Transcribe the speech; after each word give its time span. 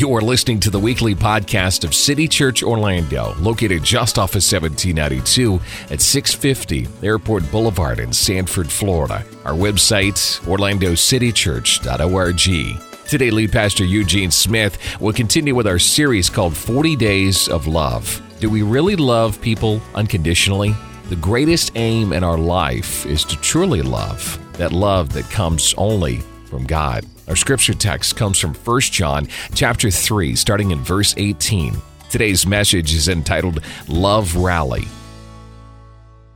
You're 0.00 0.22
listening 0.22 0.60
to 0.60 0.70
the 0.70 0.78
weekly 0.78 1.14
podcast 1.14 1.84
of 1.84 1.94
City 1.94 2.26
Church 2.26 2.62
Orlando, 2.62 3.34
located 3.38 3.82
just 3.82 4.18
off 4.18 4.30
of 4.30 4.36
1792 4.36 5.60
at 5.90 6.00
650 6.00 6.88
Airport 7.06 7.52
Boulevard 7.52 7.98
in 7.98 8.10
Sanford, 8.10 8.72
Florida. 8.72 9.22
Our 9.44 9.52
website, 9.52 10.40
orlandocitychurch.org. 10.46 13.08
Today, 13.10 13.30
lead 13.30 13.52
pastor 13.52 13.84
Eugene 13.84 14.30
Smith 14.30 14.78
will 15.02 15.12
continue 15.12 15.54
with 15.54 15.66
our 15.66 15.78
series 15.78 16.30
called 16.30 16.56
40 16.56 16.96
Days 16.96 17.50
of 17.50 17.66
Love. 17.66 18.22
Do 18.40 18.48
we 18.48 18.62
really 18.62 18.96
love 18.96 19.38
people 19.42 19.82
unconditionally? 19.94 20.74
The 21.10 21.16
greatest 21.16 21.72
aim 21.74 22.14
in 22.14 22.24
our 22.24 22.38
life 22.38 23.04
is 23.04 23.22
to 23.26 23.36
truly 23.42 23.82
love, 23.82 24.38
that 24.54 24.72
love 24.72 25.12
that 25.12 25.28
comes 25.28 25.74
only 25.76 26.20
from 26.46 26.64
God. 26.64 27.04
Our 27.30 27.36
scripture 27.36 27.74
text 27.74 28.16
comes 28.16 28.40
from 28.40 28.54
1 28.54 28.80
John 28.80 29.28
chapter 29.54 29.88
3 29.88 30.34
starting 30.34 30.72
in 30.72 30.80
verse 30.80 31.14
18. 31.16 31.76
Today's 32.10 32.44
message 32.44 32.92
is 32.92 33.08
entitled 33.08 33.62
Love 33.86 34.34
Rally. 34.34 34.88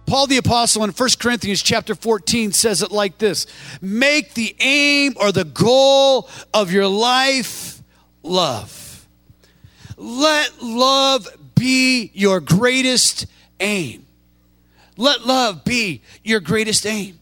Paul 0.06 0.28
the 0.28 0.36
apostle 0.36 0.84
in 0.84 0.90
1 0.90 1.08
Corinthians 1.18 1.62
chapter 1.62 1.96
14 1.96 2.52
says 2.52 2.80
it 2.80 2.92
like 2.92 3.18
this 3.18 3.48
Make 3.82 4.34
the 4.34 4.54
aim 4.60 5.14
or 5.16 5.32
the 5.32 5.42
goal 5.42 6.28
of 6.54 6.70
your 6.70 6.86
life 6.86 7.82
love. 8.22 9.08
Let 9.96 10.62
love 10.62 11.26
be 11.56 12.12
your 12.14 12.38
greatest 12.38 13.26
aim. 13.58 14.06
Let 14.96 15.26
love 15.26 15.64
be 15.64 16.02
your 16.22 16.38
greatest 16.38 16.86
aim. 16.86 17.18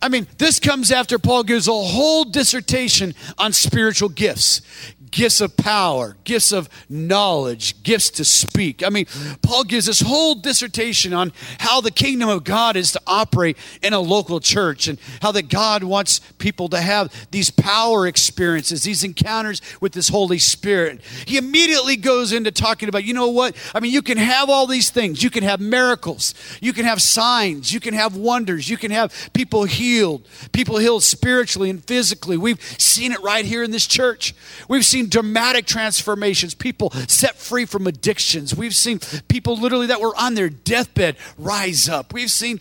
I 0.00 0.08
mean, 0.08 0.26
this 0.38 0.60
comes 0.60 0.92
after 0.92 1.18
Paul 1.18 1.42
gives 1.42 1.66
a 1.66 1.72
whole 1.72 2.24
dissertation 2.24 3.14
on 3.36 3.52
spiritual 3.52 4.08
gifts 4.08 4.60
gifts 5.10 5.40
of 5.40 5.56
power, 5.56 6.16
gifts 6.24 6.52
of 6.52 6.68
knowledge, 6.88 7.82
gifts 7.82 8.10
to 8.10 8.24
speak. 8.24 8.82
I 8.84 8.90
mean, 8.90 9.06
Paul 9.42 9.64
gives 9.64 9.86
this 9.86 10.00
whole 10.00 10.34
dissertation 10.34 11.12
on 11.12 11.32
how 11.58 11.80
the 11.80 11.90
kingdom 11.90 12.28
of 12.28 12.44
God 12.44 12.76
is 12.76 12.92
to 12.92 13.00
operate 13.06 13.56
in 13.82 13.92
a 13.92 14.00
local 14.00 14.40
church 14.40 14.88
and 14.88 14.98
how 15.22 15.32
that 15.32 15.48
God 15.48 15.82
wants 15.82 16.20
people 16.38 16.68
to 16.70 16.80
have 16.80 17.12
these 17.30 17.50
power 17.50 18.06
experiences, 18.06 18.82
these 18.82 19.04
encounters 19.04 19.60
with 19.80 19.92
this 19.92 20.08
Holy 20.08 20.38
Spirit. 20.38 21.00
He 21.26 21.36
immediately 21.36 21.96
goes 21.96 22.32
into 22.32 22.50
talking 22.50 22.88
about, 22.88 23.04
you 23.04 23.14
know 23.14 23.28
what? 23.28 23.56
I 23.74 23.80
mean, 23.80 23.92
you 23.92 24.02
can 24.02 24.18
have 24.18 24.50
all 24.50 24.66
these 24.66 24.90
things. 24.90 25.22
You 25.22 25.30
can 25.30 25.44
have 25.44 25.60
miracles, 25.60 26.34
you 26.60 26.72
can 26.72 26.84
have 26.84 27.00
signs, 27.00 27.72
you 27.72 27.80
can 27.80 27.94
have 27.94 28.16
wonders, 28.16 28.68
you 28.68 28.76
can 28.76 28.90
have 28.90 29.30
people 29.32 29.64
healed, 29.64 30.26
people 30.52 30.78
healed 30.78 31.02
spiritually 31.02 31.70
and 31.70 31.84
physically. 31.84 32.36
We've 32.36 32.60
seen 32.78 33.12
it 33.12 33.20
right 33.22 33.44
here 33.44 33.62
in 33.62 33.70
this 33.70 33.86
church. 33.86 34.34
We've 34.68 34.84
seen 34.84 34.97
seen 34.98 35.08
dramatic 35.08 35.66
transformations, 35.66 36.54
people 36.54 36.90
set 37.06 37.36
free 37.36 37.64
from 37.64 37.86
addictions. 37.86 38.54
We've 38.54 38.74
seen 38.74 38.98
people 39.28 39.56
literally 39.56 39.86
that 39.86 40.00
were 40.00 40.16
on 40.16 40.34
their 40.34 40.48
deathbed 40.48 41.16
rise 41.36 41.88
up. 41.88 42.12
We've 42.12 42.30
seen 42.30 42.60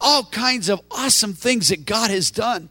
all 0.00 0.24
kinds 0.24 0.68
of 0.68 0.80
awesome 0.90 1.32
things 1.32 1.68
that 1.68 1.86
God 1.86 2.10
has 2.10 2.30
done. 2.30 2.70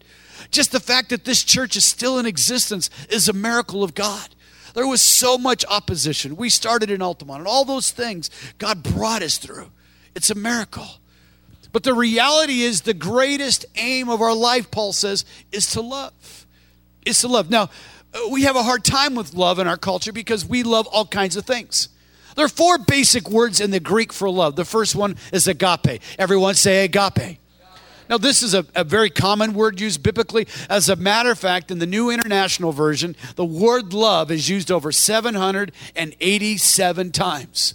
Just 0.51 0.71
the 0.71 0.79
fact 0.79 1.09
that 1.09 1.25
this 1.25 1.43
church 1.43 1.75
is 1.75 1.83
still 1.83 2.19
in 2.19 2.25
existence 2.25 2.89
is 3.09 3.27
a 3.27 3.33
miracle 3.33 3.83
of 3.83 3.95
God. 3.95 4.29
There 4.73 4.87
was 4.87 5.01
so 5.01 5.37
much 5.37 5.65
opposition. 5.67 6.35
We 6.35 6.49
started 6.49 6.91
in 6.91 7.01
Altamonte, 7.01 7.39
and 7.39 7.47
all 7.47 7.65
those 7.65 7.91
things 7.91 8.29
God 8.59 8.83
brought 8.83 9.23
us 9.23 9.39
through. 9.39 9.71
It's 10.15 10.29
a 10.29 10.35
miracle. 10.35 10.87
But 11.73 11.83
the 11.83 11.95
reality 11.95 12.61
is, 12.61 12.81
the 12.81 12.93
greatest 12.93 13.65
aim 13.75 14.09
of 14.09 14.21
our 14.21 14.35
life, 14.35 14.69
Paul 14.69 14.93
says, 14.93 15.25
is 15.51 15.71
to 15.71 15.81
love. 15.81 16.45
Is 17.05 17.19
to 17.21 17.27
love. 17.27 17.49
Now, 17.49 17.69
Uh, 18.17 18.29
we 18.29 18.43
have 18.43 18.55
a 18.55 18.63
hard 18.63 18.83
time 18.83 19.15
with 19.15 19.33
love 19.33 19.59
in 19.59 19.67
our 19.67 19.77
culture 19.77 20.11
because 20.11 20.45
we 20.45 20.63
love 20.63 20.87
all 20.87 21.05
kinds 21.05 21.35
of 21.35 21.45
things. 21.45 21.89
There 22.35 22.45
are 22.45 22.49
four 22.49 22.77
basic 22.77 23.29
words 23.29 23.59
in 23.59 23.71
the 23.71 23.79
Greek 23.79 24.13
for 24.13 24.29
love. 24.29 24.55
The 24.55 24.65
first 24.65 24.95
one 24.95 25.15
is 25.31 25.47
agape. 25.47 26.01
Everyone 26.19 26.55
say 26.55 26.85
agape. 26.85 27.39
Now, 28.09 28.17
this 28.17 28.41
is 28.41 28.53
a, 28.53 28.65
a, 28.73 28.85
very 28.85 29.09
common 29.09 29.53
word 29.53 29.81
used 29.81 30.01
biblically. 30.01 30.47
As 30.69 30.87
a 30.87 30.95
matter 30.95 31.31
of 31.31 31.39
fact, 31.39 31.71
in 31.71 31.79
the 31.79 31.85
New 31.85 32.09
International 32.09 32.71
Version, 32.71 33.17
the 33.35 33.43
word 33.43 33.93
love 33.93 34.31
is 34.31 34.47
used 34.47 34.71
over 34.71 34.93
787 34.93 37.11
times. 37.11 37.73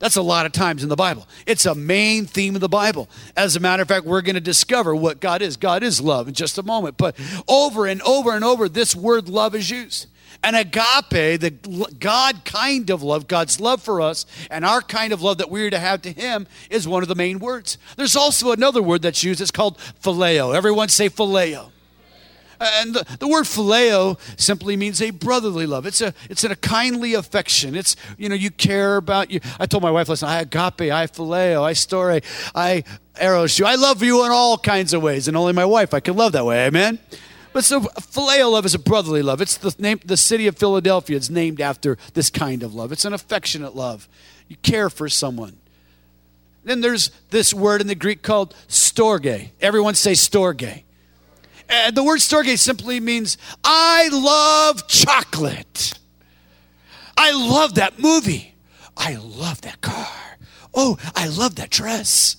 That's 0.00 0.16
a 0.16 0.22
lot 0.22 0.46
of 0.46 0.52
times 0.52 0.82
in 0.82 0.88
the 0.88 0.96
Bible. 0.96 1.28
It's 1.46 1.66
a 1.66 1.74
main 1.74 2.24
theme 2.24 2.54
of 2.54 2.62
the 2.62 2.70
Bible. 2.70 3.08
As 3.36 3.54
a 3.54 3.60
matter 3.60 3.82
of 3.82 3.88
fact, 3.88 4.06
we're 4.06 4.22
going 4.22 4.34
to 4.34 4.40
discover 4.40 4.96
what 4.96 5.20
God 5.20 5.42
is. 5.42 5.58
God 5.58 5.82
is 5.82 6.00
love 6.00 6.26
in 6.26 6.34
just 6.34 6.56
a 6.56 6.62
moment. 6.62 6.96
But 6.96 7.16
over 7.46 7.86
and 7.86 8.00
over 8.02 8.32
and 8.32 8.42
over, 8.42 8.68
this 8.68 8.96
word 8.96 9.28
love 9.28 9.54
is 9.54 9.70
used. 9.70 10.06
And 10.42 10.56
agape, 10.56 11.38
the 11.38 11.50
God 11.98 12.46
kind 12.46 12.88
of 12.88 13.02
love, 13.02 13.28
God's 13.28 13.60
love 13.60 13.82
for 13.82 14.00
us, 14.00 14.24
and 14.50 14.64
our 14.64 14.80
kind 14.80 15.12
of 15.12 15.20
love 15.20 15.36
that 15.36 15.50
we're 15.50 15.68
to 15.68 15.78
have 15.78 16.00
to 16.02 16.12
Him 16.12 16.46
is 16.70 16.88
one 16.88 17.02
of 17.02 17.10
the 17.10 17.14
main 17.14 17.38
words. 17.38 17.76
There's 17.96 18.16
also 18.16 18.52
another 18.52 18.82
word 18.82 19.02
that's 19.02 19.22
used. 19.22 19.42
It's 19.42 19.50
called 19.50 19.76
phileo. 20.02 20.54
Everyone 20.54 20.88
say 20.88 21.10
phileo. 21.10 21.72
And 22.60 22.94
the, 22.94 23.16
the 23.18 23.26
word 23.26 23.46
phileo 23.46 24.18
simply 24.38 24.76
means 24.76 25.00
a 25.00 25.10
brotherly 25.10 25.64
love. 25.66 25.86
It's 25.86 26.02
a 26.02 26.12
it's 26.28 26.44
in 26.44 26.52
a 26.52 26.56
kindly 26.56 27.14
affection. 27.14 27.74
It's 27.74 27.96
you 28.18 28.28
know 28.28 28.34
you 28.34 28.50
care 28.50 28.96
about 28.96 29.30
you. 29.30 29.40
I 29.58 29.64
told 29.64 29.82
my 29.82 29.90
wife 29.90 30.10
listen, 30.10 30.28
I 30.28 30.40
agape, 30.40 30.92
I 30.92 31.06
phileo, 31.06 31.62
I 31.62 31.72
store, 31.72 32.20
I 32.54 32.84
eros 33.18 33.58
you. 33.58 33.64
I 33.64 33.76
love 33.76 34.02
you 34.02 34.26
in 34.26 34.30
all 34.30 34.58
kinds 34.58 34.92
of 34.92 35.02
ways, 35.02 35.26
and 35.26 35.38
only 35.38 35.54
my 35.54 35.64
wife 35.64 35.94
I 35.94 36.00
can 36.00 36.16
love 36.16 36.32
that 36.32 36.44
way. 36.44 36.66
Amen. 36.66 36.98
But 37.54 37.64
so 37.64 37.80
phileo 37.80 38.52
love 38.52 38.66
is 38.66 38.74
a 38.74 38.78
brotherly 38.78 39.22
love. 39.22 39.40
It's 39.40 39.56
the 39.56 39.74
name 39.78 39.98
the 40.04 40.18
city 40.18 40.46
of 40.46 40.58
Philadelphia 40.58 41.16
is 41.16 41.30
named 41.30 41.62
after 41.62 41.96
this 42.12 42.28
kind 42.28 42.62
of 42.62 42.74
love. 42.74 42.92
It's 42.92 43.06
an 43.06 43.14
affectionate 43.14 43.74
love. 43.74 44.06
You 44.48 44.56
care 44.56 44.90
for 44.90 45.08
someone. 45.08 45.56
Then 46.62 46.82
there's 46.82 47.10
this 47.30 47.54
word 47.54 47.80
in 47.80 47.86
the 47.86 47.94
Greek 47.94 48.22
called 48.22 48.54
storge. 48.68 49.48
Everyone 49.62 49.94
say 49.94 50.12
storge. 50.12 50.82
And 51.70 51.96
the 51.96 52.02
word 52.02 52.18
storge 52.18 52.58
simply 52.58 52.98
means, 52.98 53.38
I 53.62 54.08
love 54.12 54.88
chocolate. 54.88 55.94
I 57.16 57.30
love 57.30 57.76
that 57.76 58.00
movie. 58.00 58.54
I 58.96 59.14
love 59.16 59.60
that 59.60 59.80
car. 59.80 60.38
Oh, 60.74 60.98
I 61.14 61.28
love 61.28 61.54
that 61.56 61.70
dress. 61.70 62.36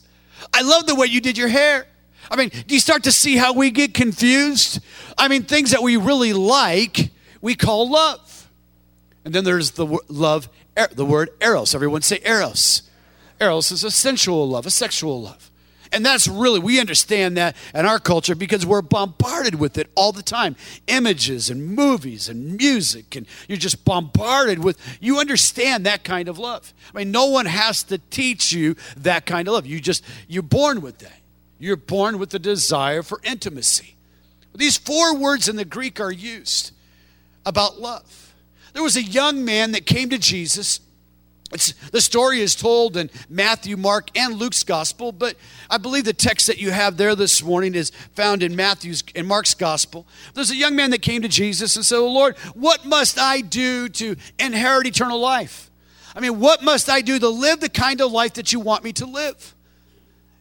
I 0.54 0.64
love 0.64 0.86
the 0.86 0.96
way 0.96 1.08
you 1.08 1.22
did 1.22 1.38
your 1.38 1.48
hair. 1.48 1.88
I 2.30 2.36
mean, 2.36 2.50
do 2.50 2.74
you 2.74 2.80
start 2.80 3.04
to 3.04 3.12
see 3.12 3.38
how 3.38 3.54
we 3.54 3.72
get 3.72 3.94
confused? 3.94 4.82
I 5.18 5.28
mean, 5.28 5.44
things 5.44 5.72
that 5.72 5.82
we 5.82 5.98
really 5.98 6.34
like, 6.34 7.10
we 7.42 7.56
call 7.56 7.90
love. 7.90 8.50
And 9.24 9.34
then 9.34 9.44
there's 9.44 9.72
the 9.72 10.00
love, 10.08 10.50
er, 10.78 10.88
the 10.92 11.06
word 11.06 11.30
eros. 11.42 11.74
Everyone 11.76 12.02
say 12.02 12.20
eros. 12.26 12.84
Eros 13.40 13.72
is 13.72 13.84
a 13.84 13.92
sensual 13.92 14.48
love, 14.50 14.66
a 14.66 14.72
sexual 14.72 15.22
love. 15.22 15.51
And 15.94 16.06
that's 16.06 16.28
really, 16.28 16.60
we 16.60 16.80
understand 16.80 17.36
that 17.36 17.56
in 17.74 17.86
our 17.86 18.00
culture 18.00 18.34
because 18.34 18.66
we're 18.66 18.82
bombarded 18.82 19.56
with 19.56 19.78
it 19.78 19.92
all 19.96 20.14
the 20.14 20.24
time. 20.24 20.56
Images 20.88 21.50
and 21.50 21.76
movies 21.76 22.30
and 22.30 22.56
music, 22.56 23.16
and 23.16 23.28
you're 23.50 23.58
just 23.58 23.84
bombarded 23.84 24.64
with, 24.64 24.80
you 25.02 25.20
understand 25.20 25.86
that 25.86 26.06
kind 26.06 26.30
of 26.30 26.40
love. 26.40 26.74
I 26.94 27.00
mean, 27.00 27.12
no 27.12 27.26
one 27.26 27.46
has 27.46 27.84
to 27.84 27.98
teach 27.98 28.54
you 28.54 28.76
that 28.98 29.26
kind 29.26 29.48
of 29.48 29.54
love. 29.54 29.66
You 29.66 29.82
just, 29.82 30.06
you're 30.30 30.44
born 30.44 30.82
with 30.82 31.00
that. 31.00 31.20
You're 31.60 31.76
born 31.76 32.20
with 32.20 32.30
the 32.30 32.40
desire 32.40 33.04
for 33.04 33.20
intimacy. 33.24 33.96
These 34.56 34.78
four 34.78 35.16
words 35.16 35.50
in 35.50 35.58
the 35.58 35.66
Greek 35.66 36.00
are 36.00 36.12
used 36.12 36.72
about 37.46 37.80
love. 37.80 38.34
There 38.74 38.84
was 38.84 38.96
a 38.96 39.04
young 39.04 39.44
man 39.44 39.74
that 39.74 39.86
came 39.86 40.10
to 40.10 40.18
Jesus 40.18 40.80
it's, 41.54 41.74
the 41.90 42.02
story 42.02 42.40
is 42.40 42.56
told 42.56 42.96
in 42.98 43.10
Matthew, 43.30 43.78
Mark, 43.78 44.10
and 44.18 44.36
Luke's 44.36 44.64
gospel, 44.64 45.12
but 45.12 45.36
I 45.70 45.78
believe 45.78 46.06
the 46.06 46.14
text 46.14 46.48
that 46.48 46.60
you 46.60 46.72
have 46.72 46.98
there 46.98 47.16
this 47.16 47.44
morning 47.44 47.76
is 47.76 47.92
found 48.16 48.44
in 48.44 48.56
Matthew's 48.56 49.04
and 49.16 49.28
Mark's 49.28 49.54
gospel. 49.54 50.08
There's 50.34 50.52
a 50.52 50.56
young 50.56 50.76
man 50.76 50.92
that 50.92 51.02
came 51.02 51.22
to 51.22 51.28
Jesus 51.28 51.76
and 51.76 51.86
said, 51.86 51.98
oh, 51.98 52.12
Lord, 52.12 52.38
what 52.54 52.86
must 52.86 53.20
I 53.20 53.42
do 53.42 53.90
to 53.90 54.16
inherit 54.40 54.88
eternal 54.88 55.20
life? 55.20 55.70
I 56.16 56.20
mean, 56.20 56.40
what 56.40 56.64
must 56.64 56.90
I 56.90 57.02
do 57.02 57.20
to 57.20 57.30
live 57.30 57.60
the 57.60 57.70
kind 57.70 58.02
of 58.02 58.12
life 58.12 58.34
that 58.34 58.52
you 58.52 58.60
want 58.60 58.84
me 58.84 58.94
to 58.94 59.06
live? 59.06 59.56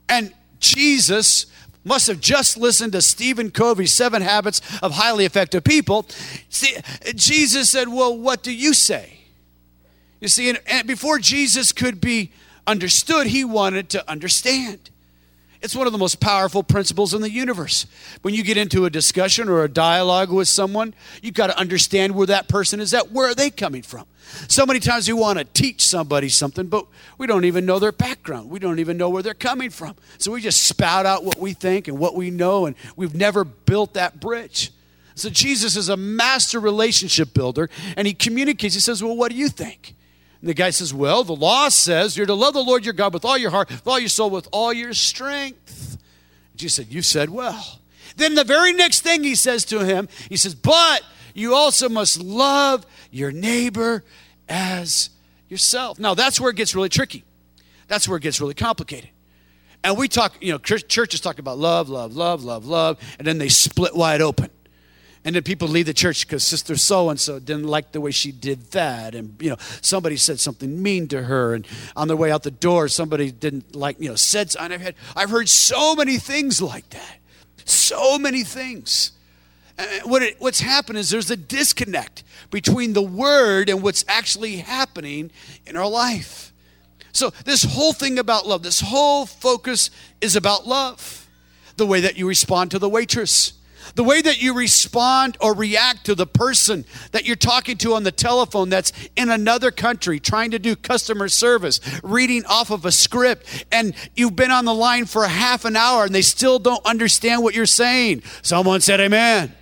And 0.08 0.32
Jesus 0.58 1.46
must 1.84 2.08
have 2.08 2.20
just 2.20 2.56
listened 2.56 2.92
to 2.92 3.02
Stephen 3.02 3.50
Covey's 3.50 3.92
Seven 3.92 4.22
Habits 4.22 4.60
of 4.82 4.92
Highly 4.92 5.24
Effective 5.24 5.64
People. 5.64 6.06
See, 6.48 6.76
Jesus 7.14 7.70
said, 7.70 7.88
Well, 7.88 8.16
what 8.16 8.42
do 8.42 8.52
you 8.52 8.74
say? 8.74 9.19
You 10.20 10.28
see, 10.28 10.50
and, 10.66 10.86
before 10.86 11.18
Jesus 11.18 11.72
could 11.72 12.00
be 12.00 12.30
understood, 12.66 13.26
he 13.26 13.44
wanted 13.44 13.88
to 13.90 14.10
understand. 14.10 14.90
It's 15.62 15.74
one 15.76 15.86
of 15.86 15.92
the 15.92 15.98
most 15.98 16.20
powerful 16.20 16.62
principles 16.62 17.12
in 17.12 17.20
the 17.20 17.30
universe. 17.30 17.86
When 18.22 18.32
you 18.32 18.42
get 18.42 18.56
into 18.56 18.86
a 18.86 18.90
discussion 18.90 19.48
or 19.48 19.62
a 19.62 19.68
dialogue 19.68 20.30
with 20.30 20.48
someone, 20.48 20.94
you've 21.22 21.34
got 21.34 21.48
to 21.48 21.58
understand 21.58 22.14
where 22.14 22.26
that 22.28 22.48
person 22.48 22.80
is 22.80 22.94
at. 22.94 23.12
Where 23.12 23.28
are 23.28 23.34
they 23.34 23.50
coming 23.50 23.82
from? 23.82 24.06
So 24.48 24.64
many 24.64 24.80
times 24.80 25.06
we 25.06 25.14
want 25.14 25.38
to 25.38 25.44
teach 25.44 25.86
somebody 25.86 26.28
something, 26.30 26.68
but 26.68 26.86
we 27.18 27.26
don't 27.26 27.44
even 27.44 27.66
know 27.66 27.78
their 27.78 27.92
background. 27.92 28.48
We 28.48 28.58
don't 28.58 28.78
even 28.78 28.96
know 28.96 29.10
where 29.10 29.22
they're 29.22 29.34
coming 29.34 29.68
from. 29.68 29.96
So 30.18 30.32
we 30.32 30.40
just 30.40 30.62
spout 30.62 31.04
out 31.04 31.24
what 31.24 31.38
we 31.38 31.52
think 31.52 31.88
and 31.88 31.98
what 31.98 32.14
we 32.14 32.30
know, 32.30 32.64
and 32.64 32.74
we've 32.96 33.14
never 33.14 33.44
built 33.44 33.94
that 33.94 34.18
bridge. 34.18 34.70
So 35.14 35.28
Jesus 35.28 35.76
is 35.76 35.90
a 35.90 35.96
master 35.96 36.58
relationship 36.58 37.34
builder, 37.34 37.68
and 37.96 38.06
he 38.06 38.14
communicates. 38.14 38.74
He 38.74 38.80
says, 38.80 39.02
Well, 39.02 39.16
what 39.16 39.30
do 39.30 39.36
you 39.36 39.48
think? 39.48 39.94
The 40.42 40.54
guy 40.54 40.70
says, 40.70 40.94
Well, 40.94 41.22
the 41.24 41.34
law 41.36 41.68
says 41.68 42.16
you're 42.16 42.26
to 42.26 42.34
love 42.34 42.54
the 42.54 42.64
Lord 42.64 42.84
your 42.84 42.94
God 42.94 43.12
with 43.12 43.24
all 43.24 43.36
your 43.36 43.50
heart, 43.50 43.70
with 43.70 43.86
all 43.86 43.98
your 43.98 44.08
soul, 44.08 44.30
with 44.30 44.48
all 44.52 44.72
your 44.72 44.94
strength. 44.94 45.98
Jesus 46.56 46.76
said, 46.76 46.86
You 46.94 47.02
said 47.02 47.30
well. 47.30 47.78
Then 48.16 48.34
the 48.34 48.44
very 48.44 48.72
next 48.72 49.00
thing 49.00 49.22
he 49.22 49.34
says 49.34 49.64
to 49.66 49.84
him, 49.84 50.08
he 50.28 50.36
says, 50.36 50.54
But 50.54 51.02
you 51.34 51.54
also 51.54 51.88
must 51.88 52.22
love 52.22 52.86
your 53.10 53.32
neighbor 53.32 54.04
as 54.48 55.10
yourself. 55.48 55.98
Now, 55.98 56.14
that's 56.14 56.40
where 56.40 56.50
it 56.50 56.56
gets 56.56 56.74
really 56.74 56.88
tricky. 56.88 57.24
That's 57.88 58.08
where 58.08 58.16
it 58.16 58.22
gets 58.22 58.40
really 58.40 58.54
complicated. 58.54 59.10
And 59.82 59.96
we 59.96 60.08
talk, 60.08 60.34
you 60.40 60.52
know, 60.52 60.58
churches 60.58 61.20
talk 61.20 61.38
about 61.38 61.58
love, 61.58 61.88
love, 61.88 62.14
love, 62.14 62.44
love, 62.44 62.66
love, 62.66 62.98
and 63.18 63.26
then 63.26 63.38
they 63.38 63.48
split 63.48 63.94
wide 63.96 64.20
open. 64.20 64.50
And 65.24 65.34
then 65.34 65.42
people 65.42 65.68
leave 65.68 65.86
the 65.86 65.94
church 65.94 66.26
because 66.26 66.44
sister 66.44 66.76
so 66.76 67.10
and 67.10 67.20
so 67.20 67.38
didn't 67.38 67.66
like 67.66 67.92
the 67.92 68.00
way 68.00 68.10
she 68.10 68.32
did 68.32 68.70
that. 68.70 69.14
And, 69.14 69.36
you 69.40 69.50
know, 69.50 69.56
somebody 69.82 70.16
said 70.16 70.40
something 70.40 70.82
mean 70.82 71.08
to 71.08 71.24
her. 71.24 71.54
And 71.54 71.66
on 71.94 72.08
their 72.08 72.16
way 72.16 72.32
out 72.32 72.42
the 72.42 72.50
door, 72.50 72.88
somebody 72.88 73.30
didn't 73.30 73.76
like, 73.76 74.00
you 74.00 74.08
know, 74.08 74.14
said, 74.14 74.54
and 74.58 74.72
I've, 74.72 74.80
had, 74.80 74.94
I've 75.14 75.28
heard 75.28 75.48
so 75.48 75.94
many 75.94 76.16
things 76.16 76.62
like 76.62 76.88
that. 76.90 77.18
So 77.66 78.18
many 78.18 78.44
things. 78.44 79.12
What 80.04 80.22
it, 80.22 80.36
what's 80.40 80.60
happened 80.60 80.98
is 80.98 81.10
there's 81.10 81.30
a 81.30 81.36
disconnect 81.36 82.24
between 82.50 82.92
the 82.94 83.02
word 83.02 83.68
and 83.68 83.82
what's 83.82 84.04
actually 84.08 84.56
happening 84.56 85.30
in 85.66 85.76
our 85.76 85.88
life. 85.88 86.52
So, 87.12 87.30
this 87.44 87.64
whole 87.64 87.92
thing 87.92 88.18
about 88.18 88.46
love, 88.46 88.62
this 88.62 88.80
whole 88.80 89.26
focus 89.26 89.90
is 90.20 90.36
about 90.36 90.66
love. 90.66 91.28
The 91.76 91.86
way 91.86 92.00
that 92.00 92.16
you 92.16 92.28
respond 92.28 92.70
to 92.72 92.78
the 92.78 92.88
waitress, 92.88 93.54
the 93.94 94.04
way 94.04 94.22
that 94.22 94.42
you 94.42 94.54
respond 94.54 95.36
or 95.40 95.54
react 95.54 96.06
to 96.06 96.14
the 96.14 96.26
person 96.26 96.84
that 97.12 97.24
you're 97.24 97.36
talking 97.36 97.76
to 97.78 97.94
on 97.94 98.02
the 98.02 98.12
telephone 98.12 98.68
that's 98.68 98.92
in 99.16 99.30
another 99.30 99.70
country 99.70 100.20
trying 100.20 100.50
to 100.52 100.58
do 100.58 100.76
customer 100.76 101.28
service, 101.28 101.80
reading 102.02 102.44
off 102.46 102.70
of 102.70 102.84
a 102.84 102.92
script, 102.92 103.66
and 103.72 103.94
you've 104.14 104.36
been 104.36 104.50
on 104.50 104.64
the 104.64 104.74
line 104.74 105.06
for 105.06 105.26
half 105.26 105.64
an 105.64 105.76
hour 105.76 106.04
and 106.04 106.14
they 106.14 106.22
still 106.22 106.58
don't 106.58 106.84
understand 106.84 107.42
what 107.42 107.54
you're 107.54 107.66
saying. 107.66 108.22
Someone 108.42 108.80
said, 108.80 109.00
Amen. 109.00 109.54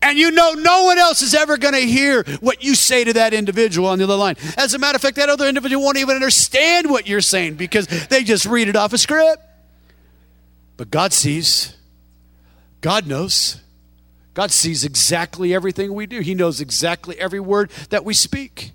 And 0.00 0.16
you 0.16 0.30
know 0.30 0.52
no 0.52 0.84
one 0.84 0.98
else 0.98 1.22
is 1.22 1.34
ever 1.34 1.56
going 1.56 1.74
to 1.74 1.80
hear 1.80 2.22
what 2.40 2.62
you 2.62 2.74
say 2.74 3.02
to 3.04 3.12
that 3.14 3.34
individual 3.34 3.88
on 3.88 3.98
the 3.98 4.04
other 4.04 4.14
line. 4.14 4.36
As 4.56 4.74
a 4.74 4.78
matter 4.78 4.96
of 4.96 5.02
fact, 5.02 5.16
that 5.16 5.28
other 5.28 5.48
individual 5.48 5.82
won't 5.82 5.98
even 5.98 6.14
understand 6.14 6.88
what 6.88 7.08
you're 7.08 7.20
saying 7.20 7.56
because 7.56 7.86
they 8.06 8.22
just 8.22 8.46
read 8.46 8.68
it 8.68 8.76
off 8.76 8.92
a 8.92 8.98
script. 8.98 9.42
But 10.76 10.90
God 10.90 11.12
sees. 11.12 11.74
God 12.80 13.06
knows. 13.06 13.60
God 14.34 14.50
sees 14.50 14.84
exactly 14.84 15.52
everything 15.52 15.94
we 15.94 16.06
do. 16.06 16.20
He 16.20 16.34
knows 16.34 16.60
exactly 16.60 17.18
every 17.18 17.40
word 17.40 17.70
that 17.90 18.04
we 18.04 18.14
speak. 18.14 18.72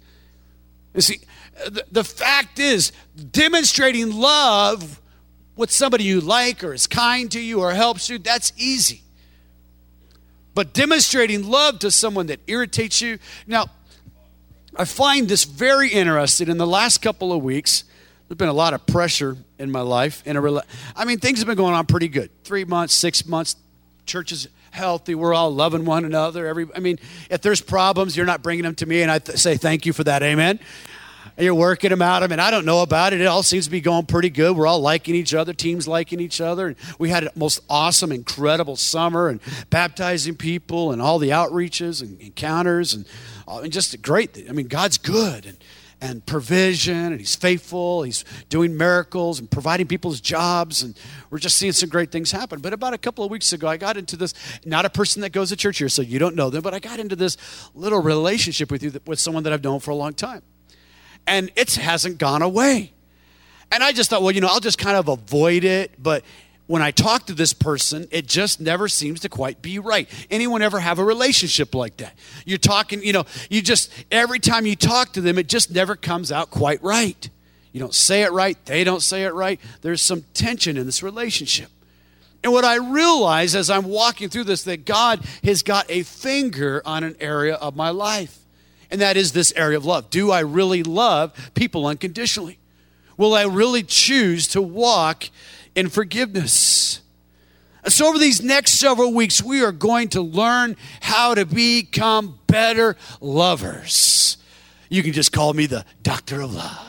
You 0.94 1.01
see, 1.01 1.21
the, 1.65 1.85
the 1.91 2.03
fact 2.03 2.59
is, 2.59 2.91
demonstrating 3.31 4.11
love 4.11 5.01
with 5.55 5.71
somebody 5.71 6.03
you 6.03 6.19
like 6.19 6.63
or 6.63 6.73
is 6.73 6.88
kind 6.88 7.31
to 7.31 7.39
you 7.39 7.61
or 7.61 7.71
helps 7.71 8.09
you, 8.09 8.17
that's 8.19 8.51
easy. 8.57 9.03
But 10.56 10.73
demonstrating 10.73 11.49
love 11.49 11.79
to 11.79 11.91
someone 11.91 12.27
that 12.27 12.39
irritates 12.47 13.01
you. 13.01 13.19
Now, 13.47 13.67
I 14.75 14.85
find 14.85 15.27
this 15.27 15.45
very 15.45 15.89
interesting. 15.89 16.49
In 16.49 16.57
the 16.57 16.67
last 16.67 17.01
couple 17.01 17.31
of 17.31 17.44
weeks, 17.44 17.85
there's 18.27 18.38
been 18.38 18.49
a 18.49 18.53
lot 18.53 18.73
of 18.73 18.85
pressure 18.85 19.38
in 19.59 19.71
my 19.71 19.81
life. 19.81 20.23
In 20.25 20.35
a 20.35 20.61
I 20.95 21.06
mean, 21.06 21.19
things 21.19 21.39
have 21.39 21.47
been 21.47 21.57
going 21.57 21.73
on 21.73 21.85
pretty 21.85 22.07
good. 22.07 22.29
Three 22.44 22.65
months, 22.65 22.94
six 22.94 23.25
months, 23.25 23.56
church 24.05 24.31
is 24.31 24.47
healthy. 24.71 25.15
We're 25.15 25.33
all 25.33 25.53
loving 25.53 25.85
one 25.85 26.05
another. 26.05 26.47
Every, 26.47 26.67
I 26.75 26.79
mean, 26.79 27.00
if 27.29 27.41
there's 27.41 27.61
problems, 27.61 28.17
you're 28.17 28.25
not 28.25 28.41
bringing 28.41 28.63
them 28.63 28.75
to 28.75 28.85
me, 28.85 29.01
and 29.01 29.11
I 29.11 29.19
th- 29.19 29.38
say 29.38 29.55
thank 29.55 29.85
you 29.85 29.94
for 29.94 30.03
that. 30.03 30.23
Amen. 30.23 30.59
And 31.35 31.45
you're 31.45 31.55
working 31.55 31.89
them 31.89 32.01
out. 32.01 32.21
I 32.21 32.27
mean, 32.27 32.39
I 32.39 32.51
don't 32.51 32.65
know 32.65 32.83
about 32.83 33.13
it. 33.13 33.21
It 33.21 33.25
all 33.25 33.41
seems 33.41 33.65
to 33.65 33.71
be 33.71 33.81
going 33.81 34.05
pretty 34.05 34.29
good. 34.29 34.55
We're 34.55 34.67
all 34.67 34.81
liking 34.81 35.15
each 35.15 35.33
other. 35.33 35.51
Teams 35.51 35.88
liking 35.88 36.19
each 36.19 36.39
other. 36.39 36.67
And 36.67 36.75
we 37.00 37.09
had 37.09 37.23
a 37.23 37.31
most 37.35 37.61
awesome, 37.69 38.11
incredible 38.11 38.75
summer 38.75 39.29
and 39.29 39.39
baptizing 39.71 40.35
people 40.35 40.91
and 40.91 41.01
all 41.01 41.17
the 41.17 41.29
outreaches 41.29 42.03
and 42.03 42.19
encounters 42.21 42.94
and, 42.94 43.06
uh, 43.47 43.61
and 43.61 43.71
just 43.71 43.99
great. 44.03 44.45
I 44.47 44.51
mean, 44.51 44.67
God's 44.67 44.99
good. 44.99 45.47
And 45.47 45.57
and 46.03 46.25
provision, 46.25 47.13
and 47.13 47.19
He's 47.19 47.35
faithful. 47.35 48.03
He's 48.03 48.25
doing 48.50 48.75
miracles 48.75 49.39
and 49.39 49.50
providing 49.50 49.88
people's 49.88 50.19
jobs, 50.19 50.83
and 50.83 51.00
we're 51.29 51.39
just 51.39 51.57
seeing 51.57 51.71
some 51.71 51.88
great 51.88 52.11
things 52.11 52.29
happen. 52.29 52.59
But 52.59 52.73
about 52.73 52.94
a 52.94 52.97
couple 52.97 53.23
of 53.23 53.31
weeks 53.31 53.53
ago, 53.53 53.69
I 53.69 53.77
got 53.77 53.95
into 53.95 54.17
this, 54.17 54.33
not 54.65 54.83
a 54.83 54.89
person 54.89 55.21
that 55.21 55.29
goes 55.29 55.47
to 55.50 55.55
church 55.55 55.77
here, 55.77 55.88
so 55.88 56.01
you 56.01 56.19
don't 56.19 56.35
know 56.35 56.50
them, 56.50 56.61
but 56.61 56.73
I 56.73 56.79
got 56.79 57.00
into 57.00 57.15
this 57.15 57.38
little 57.73 58.01
relationship 58.01 58.69
with 58.69 58.83
you, 58.83 58.91
with 59.07 59.17
someone 59.17 59.44
that 59.44 59.53
I've 59.53 59.63
known 59.63 59.79
for 59.79 59.91
a 59.91 59.95
long 59.95 60.13
time. 60.13 60.41
And 61.25 61.50
it 61.55 61.73
hasn't 61.75 62.17
gone 62.17 62.41
away. 62.41 62.91
And 63.71 63.81
I 63.81 63.94
just 63.94 64.09
thought, 64.09 64.21
well, 64.21 64.31
you 64.31 64.41
know, 64.41 64.49
I'll 64.49 64.59
just 64.59 64.77
kind 64.77 64.97
of 64.97 65.07
avoid 65.07 65.63
it, 65.63 66.03
but 66.03 66.25
when 66.73 66.81
I 66.81 66.89
talk 66.89 67.27
to 67.27 67.35
this 67.35 67.53
person, 67.53 68.07
it 68.09 68.25
just 68.25 68.59
never 68.59 68.87
seems 68.87 69.19
to 69.19 69.29
quite 69.29 69.61
be 69.61 69.77
right. 69.77 70.09
Anyone 70.31 70.63
ever 70.63 70.79
have 70.79 70.97
a 70.97 71.03
relationship 71.03 71.75
like 71.75 71.97
that? 71.97 72.15
You're 72.47 72.57
talking, 72.57 73.03
you 73.03 73.13
know, 73.13 73.25
you 73.47 73.61
just, 73.61 73.91
every 74.11 74.39
time 74.39 74.65
you 74.65 74.75
talk 74.75 75.13
to 75.13 75.21
them, 75.21 75.37
it 75.37 75.47
just 75.47 75.69
never 75.69 75.95
comes 75.95 76.31
out 76.31 76.49
quite 76.49 76.81
right. 76.81 77.29
You 77.73 77.79
don't 77.79 77.93
say 77.93 78.23
it 78.23 78.31
right, 78.31 78.57
they 78.65 78.83
don't 78.83 79.03
say 79.03 79.21
it 79.21 79.35
right. 79.35 79.59
There's 79.83 80.01
some 80.01 80.23
tension 80.33 80.75
in 80.75 80.87
this 80.87 81.03
relationship. 81.03 81.69
And 82.43 82.51
what 82.51 82.65
I 82.65 82.77
realize 82.77 83.53
as 83.53 83.69
I'm 83.69 83.85
walking 83.85 84.29
through 84.29 84.45
this, 84.45 84.63
that 84.63 84.83
God 84.83 85.23
has 85.43 85.61
got 85.61 85.85
a 85.91 86.01
finger 86.01 86.81
on 86.87 87.03
an 87.03 87.15
area 87.19 87.53
of 87.53 87.75
my 87.75 87.91
life. 87.91 88.39
And 88.89 88.99
that 88.99 89.15
is 89.15 89.31
this 89.31 89.53
area 89.55 89.77
of 89.77 89.85
love. 89.85 90.09
Do 90.09 90.31
I 90.31 90.39
really 90.39 90.81
love 90.81 91.51
people 91.53 91.85
unconditionally? 91.85 92.57
Will 93.15 93.35
I 93.35 93.43
really 93.43 93.83
choose 93.83 94.47
to 94.47 94.61
walk 94.63 95.29
in 95.75 95.89
forgiveness. 95.89 97.01
So, 97.87 98.07
over 98.07 98.17
these 98.17 98.41
next 98.41 98.73
several 98.73 99.13
weeks, 99.13 99.43
we 99.43 99.63
are 99.63 99.73
going 99.73 100.09
to 100.09 100.21
learn 100.21 100.77
how 101.01 101.35
to 101.35 101.45
become 101.45 102.39
better 102.47 102.95
lovers. 103.19 104.37
You 104.89 105.03
can 105.03 105.11
just 105.11 105.33
call 105.33 105.53
me 105.53 105.65
the 105.65 105.85
doctor 106.01 106.41
of 106.41 106.53
love. 106.53 106.87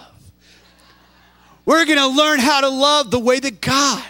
We're 1.65 1.85
going 1.87 1.99
to 1.99 2.09
learn 2.09 2.39
how 2.39 2.61
to 2.61 2.69
love 2.69 3.11
the 3.11 3.19
way 3.19 3.41
that 3.41 3.61
God 3.61 4.05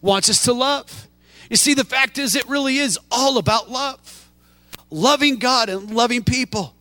wants 0.00 0.30
us 0.30 0.44
to 0.44 0.52
love. 0.52 1.08
You 1.50 1.56
see, 1.56 1.74
the 1.74 1.84
fact 1.84 2.16
is, 2.16 2.34
it 2.34 2.48
really 2.48 2.78
is 2.78 2.98
all 3.10 3.36
about 3.38 3.70
love 3.70 4.12
loving 4.92 5.36
God 5.36 5.68
and 5.68 5.90
loving 5.90 6.22
people. 6.22 6.74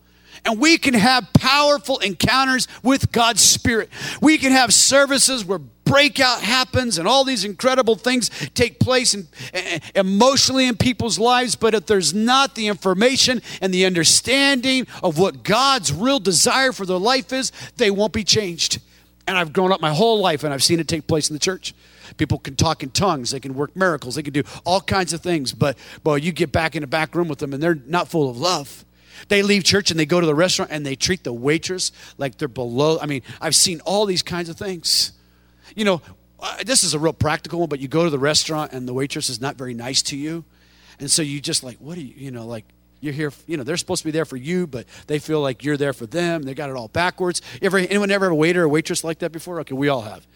And 0.44 0.60
we 0.60 0.78
can 0.78 0.94
have 0.94 1.32
powerful 1.34 2.00
encounters 2.00 2.68
with 2.84 3.12
God's 3.12 3.42
Spirit. 3.42 3.90
We 4.22 4.38
can 4.38 4.52
have 4.52 4.74
services 4.74 5.46
where 5.46 5.60
breakout 5.92 6.40
happens 6.40 6.98
and 6.98 7.06
all 7.06 7.26
these 7.26 7.44
incredible 7.44 7.96
things 7.96 8.30
take 8.54 8.80
place 8.80 9.14
in, 9.14 9.28
emotionally 9.94 10.66
in 10.66 10.78
people's 10.78 11.20
lives. 11.20 11.58
But 11.58 11.74
if 11.74 11.86
there's 11.86 12.14
not 12.14 12.56
the 12.56 12.68
information 12.68 13.42
and 13.62 13.74
the 13.74 13.86
understanding 13.86 14.88
of 15.04 15.20
what 15.20 15.44
God's 15.44 15.92
real 15.92 16.20
desire 16.20 16.72
for 16.72 16.86
their 16.86 16.98
life 16.98 17.34
is, 17.34 17.52
they 17.76 17.92
won't 17.92 18.14
be 18.14 18.24
changed. 18.24 18.80
And 19.28 19.38
I've 19.38 19.52
grown 19.52 19.74
up 19.74 19.82
my 19.82 19.94
whole 19.94 20.22
life 20.22 20.46
and 20.46 20.54
I've 20.54 20.64
seen 20.64 20.80
it 20.80 20.88
take 20.88 21.08
place 21.08 21.30
in 21.30 21.34
the 21.34 21.42
church. 21.42 21.76
People 22.16 22.40
can 22.40 22.56
talk 22.56 22.84
in 22.84 22.92
tongues, 22.92 23.32
they 23.32 23.42
can 23.42 23.54
work 23.54 23.76
miracles, 23.76 24.16
they 24.16 24.24
can 24.24 24.34
do 24.34 24.44
all 24.64 24.80
kinds 24.80 25.12
of 25.12 25.20
things. 25.20 25.52
But 25.52 25.78
boy, 26.04 26.16
you 26.16 26.32
get 26.32 26.54
back 26.54 26.74
in 26.74 26.82
the 26.82 26.88
back 26.88 27.16
room 27.16 27.28
with 27.28 27.40
them 27.40 27.54
and 27.54 27.62
they're 27.62 27.82
not 27.86 28.08
full 28.08 28.30
of 28.30 28.38
love. 28.38 28.86
They 29.28 29.44
leave 29.44 29.66
church 29.66 29.92
and 29.92 30.00
they 30.00 30.06
go 30.06 30.22
to 30.22 30.26
the 30.26 30.36
restaurant 30.36 30.72
and 30.72 30.86
they 30.86 30.96
treat 30.96 31.26
the 31.26 31.34
waitress 31.34 31.92
like 32.18 32.38
they're 32.38 32.48
below. 32.48 32.98
I 33.02 33.08
mean, 33.08 33.24
I've 33.42 33.56
seen 33.56 33.82
all 33.82 34.06
these 34.06 34.24
kinds 34.24 34.48
of 34.48 34.56
things. 34.56 35.12
You 35.76 35.86
know, 35.86 36.02
uh, 36.40 36.58
this 36.66 36.84
is 36.84 36.94
a 36.94 37.00
real 37.00 37.14
practical 37.14 37.60
one, 37.60 37.70
but 37.70 37.80
you 37.80 37.88
go 37.88 38.04
to 38.04 38.10
the 38.10 38.20
restaurant 38.20 38.74
and 38.74 38.88
the 38.88 38.94
waitress 38.94 39.30
is 39.30 39.40
not 39.40 39.56
very 39.56 39.74
nice 39.74 40.02
to 40.04 40.18
you. 40.18 40.44
And 41.00 41.10
so 41.10 41.22
you 41.22 41.42
just 41.42 41.64
like, 41.64 41.78
what 41.78 41.98
are 41.98 42.02
you, 42.02 42.14
you 42.16 42.32
know, 42.32 42.46
like, 42.46 42.66
you're 43.00 43.14
here, 43.14 43.34
you 43.48 43.58
know, 43.58 43.64
they're 43.64 43.78
supposed 43.78 44.04
to 44.04 44.08
be 44.08 44.12
there 44.12 44.26
for 44.26 44.38
you, 44.38 44.68
but 44.68 44.86
they 45.08 45.18
feel 45.18 45.42
like 45.42 45.64
you're 45.64 45.78
there 45.78 45.94
for 45.94 46.06
them. 46.06 46.44
They 46.44 46.54
got 46.54 46.70
it 46.70 46.76
all 46.76 46.88
backwards. 46.88 47.42
Ever, 47.62 47.80
anyone 47.80 48.12
ever 48.12 48.28
a 48.28 48.36
waiter 48.36 48.64
or 48.64 48.70
waitress 48.70 49.04
like 49.04 49.20
that 49.20 49.32
before? 49.32 49.60
Okay, 49.62 49.74
we 49.74 49.90
all 49.90 50.02
have. 50.02 50.28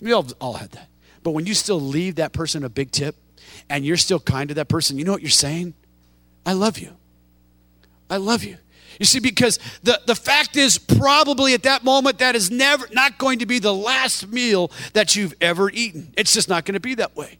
We 0.00 0.12
all, 0.12 0.24
all 0.40 0.52
had 0.54 0.70
that. 0.72 0.88
But 1.24 1.32
when 1.32 1.46
you 1.46 1.54
still 1.54 1.80
leave 1.80 2.14
that 2.16 2.32
person 2.32 2.62
a 2.62 2.68
big 2.68 2.92
tip 2.92 3.16
and 3.68 3.84
you're 3.84 3.96
still 3.96 4.20
kind 4.20 4.48
to 4.48 4.54
that 4.54 4.68
person, 4.68 4.98
you 4.98 5.04
know 5.04 5.12
what 5.12 5.22
you're 5.22 5.30
saying? 5.30 5.74
I 6.44 6.52
love 6.52 6.78
you. 6.78 6.92
I 8.08 8.18
love 8.18 8.44
you. 8.44 8.58
You 8.98 9.06
see, 9.06 9.20
because 9.20 9.58
the, 9.82 10.00
the 10.06 10.14
fact 10.14 10.56
is, 10.56 10.78
probably 10.78 11.54
at 11.54 11.62
that 11.64 11.84
moment, 11.84 12.18
that 12.18 12.34
is 12.34 12.50
never 12.50 12.86
not 12.92 13.18
going 13.18 13.40
to 13.40 13.46
be 13.46 13.58
the 13.58 13.74
last 13.74 14.28
meal 14.28 14.70
that 14.94 15.16
you've 15.16 15.34
ever 15.40 15.70
eaten. 15.70 16.12
It's 16.16 16.32
just 16.32 16.48
not 16.48 16.64
going 16.64 16.74
to 16.74 16.80
be 16.80 16.94
that 16.94 17.16
way. 17.16 17.38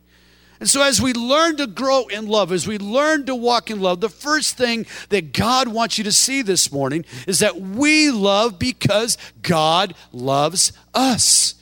And 0.58 0.68
so, 0.68 0.82
as 0.82 1.02
we 1.02 1.12
learn 1.12 1.58
to 1.58 1.66
grow 1.66 2.06
in 2.06 2.26
love, 2.26 2.50
as 2.50 2.66
we 2.66 2.78
learn 2.78 3.26
to 3.26 3.34
walk 3.34 3.70
in 3.70 3.80
love, 3.80 4.00
the 4.00 4.08
first 4.08 4.56
thing 4.56 4.86
that 5.10 5.34
God 5.34 5.68
wants 5.68 5.98
you 5.98 6.04
to 6.04 6.12
see 6.12 6.40
this 6.40 6.72
morning 6.72 7.04
is 7.26 7.40
that 7.40 7.60
we 7.60 8.10
love 8.10 8.58
because 8.58 9.18
God 9.42 9.94
loves 10.12 10.72
us. 10.94 11.54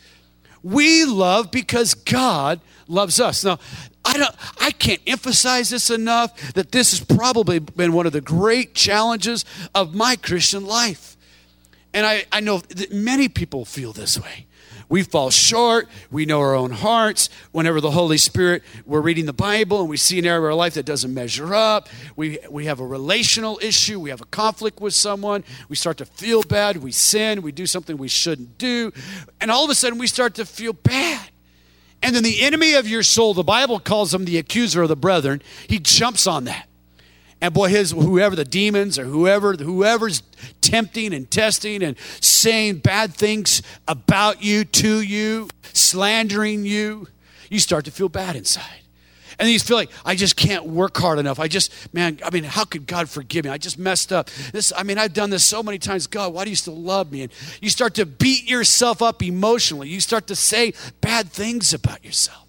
We 0.62 1.04
love 1.04 1.50
because 1.50 1.94
God 1.94 2.60
loves 2.86 3.20
us. 3.20 3.44
Now, 3.44 3.58
I 4.04 4.18
don't 4.18 4.34
I 4.60 4.70
can't 4.70 5.00
emphasize 5.06 5.70
this 5.70 5.90
enough 5.90 6.54
that 6.54 6.72
this 6.72 6.90
has 6.90 7.04
probably 7.04 7.58
been 7.58 7.92
one 7.92 8.06
of 8.06 8.12
the 8.12 8.20
great 8.20 8.74
challenges 8.74 9.44
of 9.74 9.94
my 9.94 10.16
Christian 10.16 10.66
life. 10.66 11.16
And 11.92 12.04
I, 12.04 12.24
I 12.32 12.40
know 12.40 12.58
that 12.58 12.92
many 12.92 13.28
people 13.28 13.64
feel 13.64 13.92
this 13.92 14.20
way. 14.20 14.46
We 14.88 15.02
fall 15.02 15.30
short. 15.30 15.88
We 16.10 16.26
know 16.26 16.40
our 16.40 16.54
own 16.54 16.70
hearts. 16.70 17.30
Whenever 17.52 17.80
the 17.80 17.92
Holy 17.92 18.18
Spirit, 18.18 18.62
we're 18.84 19.00
reading 19.00 19.26
the 19.26 19.32
Bible 19.32 19.80
and 19.80 19.88
we 19.88 19.96
see 19.96 20.18
an 20.18 20.26
area 20.26 20.38
of 20.38 20.44
our 20.44 20.54
life 20.54 20.74
that 20.74 20.84
doesn't 20.84 21.12
measure 21.12 21.54
up. 21.54 21.88
We, 22.16 22.38
we 22.50 22.66
have 22.66 22.80
a 22.80 22.86
relational 22.86 23.58
issue. 23.62 23.98
We 23.98 24.10
have 24.10 24.20
a 24.20 24.26
conflict 24.26 24.80
with 24.80 24.94
someone. 24.94 25.44
We 25.68 25.76
start 25.76 25.98
to 25.98 26.04
feel 26.04 26.42
bad. 26.42 26.76
We 26.76 26.92
sin. 26.92 27.42
We 27.42 27.52
do 27.52 27.66
something 27.66 27.96
we 27.96 28.08
shouldn't 28.08 28.58
do. 28.58 28.92
And 29.40 29.50
all 29.50 29.64
of 29.64 29.70
a 29.70 29.74
sudden, 29.74 29.98
we 29.98 30.06
start 30.06 30.34
to 30.34 30.44
feel 30.44 30.72
bad. 30.72 31.30
And 32.04 32.14
then 32.14 32.22
the 32.22 32.42
enemy 32.42 32.74
of 32.74 32.86
your 32.86 33.02
soul, 33.02 33.32
the 33.32 33.42
Bible 33.42 33.80
calls 33.80 34.12
him 34.12 34.26
the 34.26 34.36
accuser 34.36 34.82
of 34.82 34.90
the 34.90 34.96
brethren, 34.96 35.40
he 35.66 35.78
jumps 35.78 36.26
on 36.26 36.44
that. 36.44 36.68
And 37.40 37.52
boy, 37.54 37.68
his 37.68 37.92
whoever 37.92 38.36
the 38.36 38.44
demons 38.44 38.98
or 38.98 39.04
whoever 39.04 39.54
whoever's 39.54 40.22
tempting 40.60 41.14
and 41.14 41.30
testing 41.30 41.82
and 41.82 41.96
saying 42.20 42.78
bad 42.78 43.14
things 43.14 43.62
about 43.88 44.42
you 44.42 44.64
to 44.64 45.00
you, 45.00 45.48
slandering 45.72 46.66
you, 46.66 47.08
you 47.48 47.58
start 47.58 47.86
to 47.86 47.90
feel 47.90 48.10
bad 48.10 48.36
inside. 48.36 48.83
And 49.38 49.48
you 49.48 49.58
feel 49.58 49.76
like 49.76 49.90
I 50.04 50.14
just 50.14 50.36
can't 50.36 50.66
work 50.66 50.96
hard 50.96 51.18
enough. 51.18 51.40
I 51.40 51.48
just, 51.48 51.72
man, 51.94 52.18
I 52.24 52.30
mean, 52.30 52.44
how 52.44 52.64
could 52.64 52.86
God 52.86 53.08
forgive 53.08 53.44
me? 53.44 53.50
I 53.50 53.58
just 53.58 53.78
messed 53.78 54.12
up. 54.12 54.30
This, 54.52 54.72
I 54.76 54.82
mean, 54.82 54.98
I've 54.98 55.12
done 55.12 55.30
this 55.30 55.44
so 55.44 55.62
many 55.62 55.78
times. 55.78 56.06
God, 56.06 56.32
why 56.32 56.44
do 56.44 56.50
you 56.50 56.56
still 56.56 56.76
love 56.76 57.10
me? 57.10 57.22
And 57.22 57.32
you 57.60 57.70
start 57.70 57.94
to 57.94 58.06
beat 58.06 58.48
yourself 58.48 59.02
up 59.02 59.22
emotionally. 59.22 59.88
You 59.88 60.00
start 60.00 60.26
to 60.28 60.36
say 60.36 60.72
bad 61.00 61.30
things 61.30 61.74
about 61.74 62.04
yourself. 62.04 62.44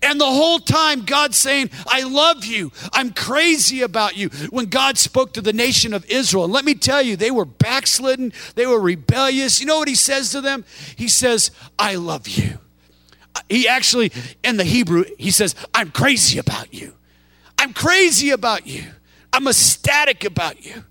And 0.00 0.20
the 0.20 0.24
whole 0.24 0.58
time, 0.58 1.04
God's 1.04 1.36
saying, 1.36 1.70
I 1.86 2.02
love 2.02 2.44
you. 2.44 2.72
I'm 2.92 3.12
crazy 3.12 3.82
about 3.82 4.16
you. 4.16 4.30
When 4.50 4.66
God 4.66 4.96
spoke 4.96 5.34
to 5.34 5.42
the 5.42 5.52
nation 5.52 5.92
of 5.92 6.06
Israel, 6.06 6.44
and 6.44 6.52
let 6.52 6.64
me 6.64 6.74
tell 6.74 7.02
you, 7.02 7.16
they 7.16 7.30
were 7.30 7.44
backslidden, 7.44 8.32
they 8.54 8.66
were 8.66 8.80
rebellious. 8.80 9.60
You 9.60 9.66
know 9.66 9.78
what 9.78 9.88
he 9.88 9.94
says 9.94 10.30
to 10.30 10.40
them? 10.40 10.64
He 10.96 11.08
says, 11.08 11.50
I 11.78 11.96
love 11.96 12.26
you. 12.26 12.58
He 13.48 13.68
actually, 13.68 14.12
in 14.42 14.56
the 14.56 14.64
Hebrew, 14.64 15.04
he 15.18 15.30
says, 15.30 15.54
I'm 15.74 15.90
crazy 15.90 16.38
about 16.38 16.72
you. 16.72 16.94
I'm 17.58 17.72
crazy 17.72 18.30
about 18.30 18.66
you. 18.66 18.84
I'm 19.32 19.46
ecstatic 19.46 20.24
about 20.24 20.64
you. 20.64 20.84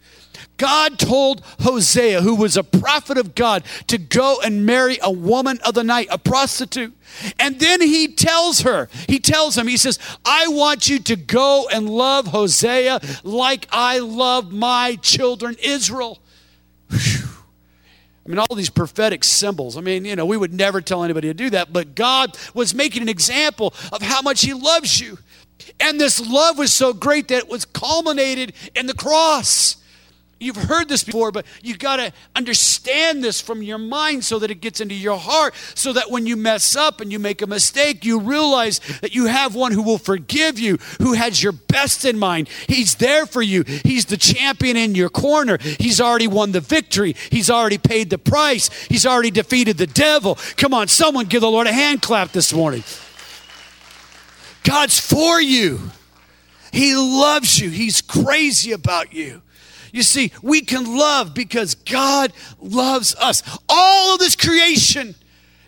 God 0.58 1.00
told 1.00 1.42
Hosea, 1.62 2.22
who 2.22 2.36
was 2.36 2.56
a 2.56 2.64
prophet 2.64 3.18
of 3.18 3.34
God, 3.34 3.64
to 3.88 3.98
go 3.98 4.40
and 4.44 4.64
marry 4.64 5.00
a 5.02 5.12
woman 5.12 5.60
of 5.66 5.74
the 5.74 5.84
night, 5.84 6.08
a 6.12 6.20
prostitute. 6.20 6.96
And 7.40 7.60
then 7.60 7.82
he 7.82 8.08
tells 8.08 8.62
her, 8.62 8.88
he 9.08 9.18
tells 9.18 9.58
him, 9.58 9.68
he 9.68 9.78
says, 9.78 9.98
I 10.24 10.48
want 10.50 10.88
you 10.88 11.00
to 11.00 11.16
go 11.16 11.68
and 11.74 11.90
love 11.90 12.28
Hosea 12.28 13.02
like 13.24 13.68
I 13.72 14.00
love 14.00 14.52
my 14.52 14.98
children 15.02 15.56
Israel. 15.64 16.20
Whew. 16.92 17.31
I 18.26 18.30
mean, 18.30 18.40
all 18.40 18.56
these 18.56 18.70
prophetic 18.70 19.24
symbols. 19.24 19.78
I 19.78 19.82
mean, 19.82 20.06
you 20.06 20.16
know, 20.16 20.26
we 20.26 20.38
would 20.38 20.54
never 20.54 20.80
tell 20.80 21.04
anybody 21.04 21.28
to 21.30 21.34
do 21.34 21.50
that, 21.52 21.74
but 21.74 21.96
God 21.96 22.38
was 22.54 22.76
making 22.76 23.02
an 23.02 23.10
example 23.10 23.74
of 23.92 24.02
how 24.02 24.22
much 24.22 24.42
He 24.42 24.54
loves 24.54 25.00
you. 25.00 25.18
And 25.80 26.00
this 26.00 26.20
love 26.20 26.58
was 26.58 26.72
so 26.74 26.94
great 26.94 27.28
that 27.30 27.40
it 27.40 27.50
was 27.50 27.66
culminated 27.66 28.54
in 28.76 28.88
the 28.88 28.94
cross. 28.94 29.78
You've 30.42 30.58
heard 30.58 30.90
this 30.90 31.04
before, 31.04 31.32
but 31.32 31.46
you 31.62 31.78
got 31.78 31.98
to 31.98 32.12
understand 32.36 33.24
this 33.24 33.40
from 33.40 33.62
your 33.62 33.78
mind 33.78 34.26
so 34.26 34.40
that 34.40 34.50
it 34.50 34.60
gets 34.60 34.82
into 34.82 34.96
your 34.96 35.20
heart, 35.20 35.54
so 35.76 35.94
that 35.94 36.10
when 36.10 36.26
you 36.26 36.36
mess 36.36 36.76
up 36.76 37.00
and 37.00 37.12
you 37.12 37.20
make 37.20 37.44
a 37.44 37.48
mistake, 37.48 38.04
you 38.04 38.20
realize 38.20 38.80
that 39.02 39.14
you 39.14 39.28
have 39.28 39.54
one 39.54 39.72
who 39.72 39.84
will 39.84 40.00
forgive 40.00 40.58
you, 40.58 40.80
who 41.00 41.14
has 41.14 41.44
your 41.44 41.52
best 41.52 42.06
in 42.06 42.18
mind. 42.18 42.50
He's 42.68 42.96
there 42.96 43.28
for 43.28 43.44
you. 43.44 43.62
He's 43.62 44.06
the 44.06 44.18
champion 44.18 44.78
in 44.78 44.96
your 44.96 45.10
corner. 45.10 45.60
He's 45.62 46.02
already 46.02 46.28
won 46.28 46.54
the 46.54 46.60
victory, 46.60 47.16
He's 47.30 47.52
already 47.52 47.78
paid 47.78 48.10
the 48.10 48.18
price, 48.18 48.72
He's 48.86 49.06
already 49.06 49.30
defeated 49.30 49.78
the 49.78 49.86
devil. 49.86 50.40
Come 50.58 50.74
on, 50.74 50.88
someone 50.88 51.28
give 51.28 51.42
the 51.42 51.52
Lord 51.52 51.68
a 51.68 51.74
hand 51.74 52.02
clap 52.02 52.32
this 52.32 52.52
morning. 52.52 52.84
God's 54.64 55.00
for 55.00 55.40
you. 55.40 55.92
He 56.72 56.96
loves 56.96 57.60
you. 57.60 57.70
He's 57.70 58.02
crazy 58.02 58.72
about 58.72 59.14
you. 59.14 59.44
You 59.92 60.04
see, 60.04 60.32
we 60.42 60.62
can 60.62 60.98
love 60.98 61.34
because 61.34 61.76
God 61.76 62.34
loves 62.60 63.16
us. 63.16 63.44
All 63.68 64.14
of 64.14 64.20
this 64.20 64.36
creation. 64.36 65.16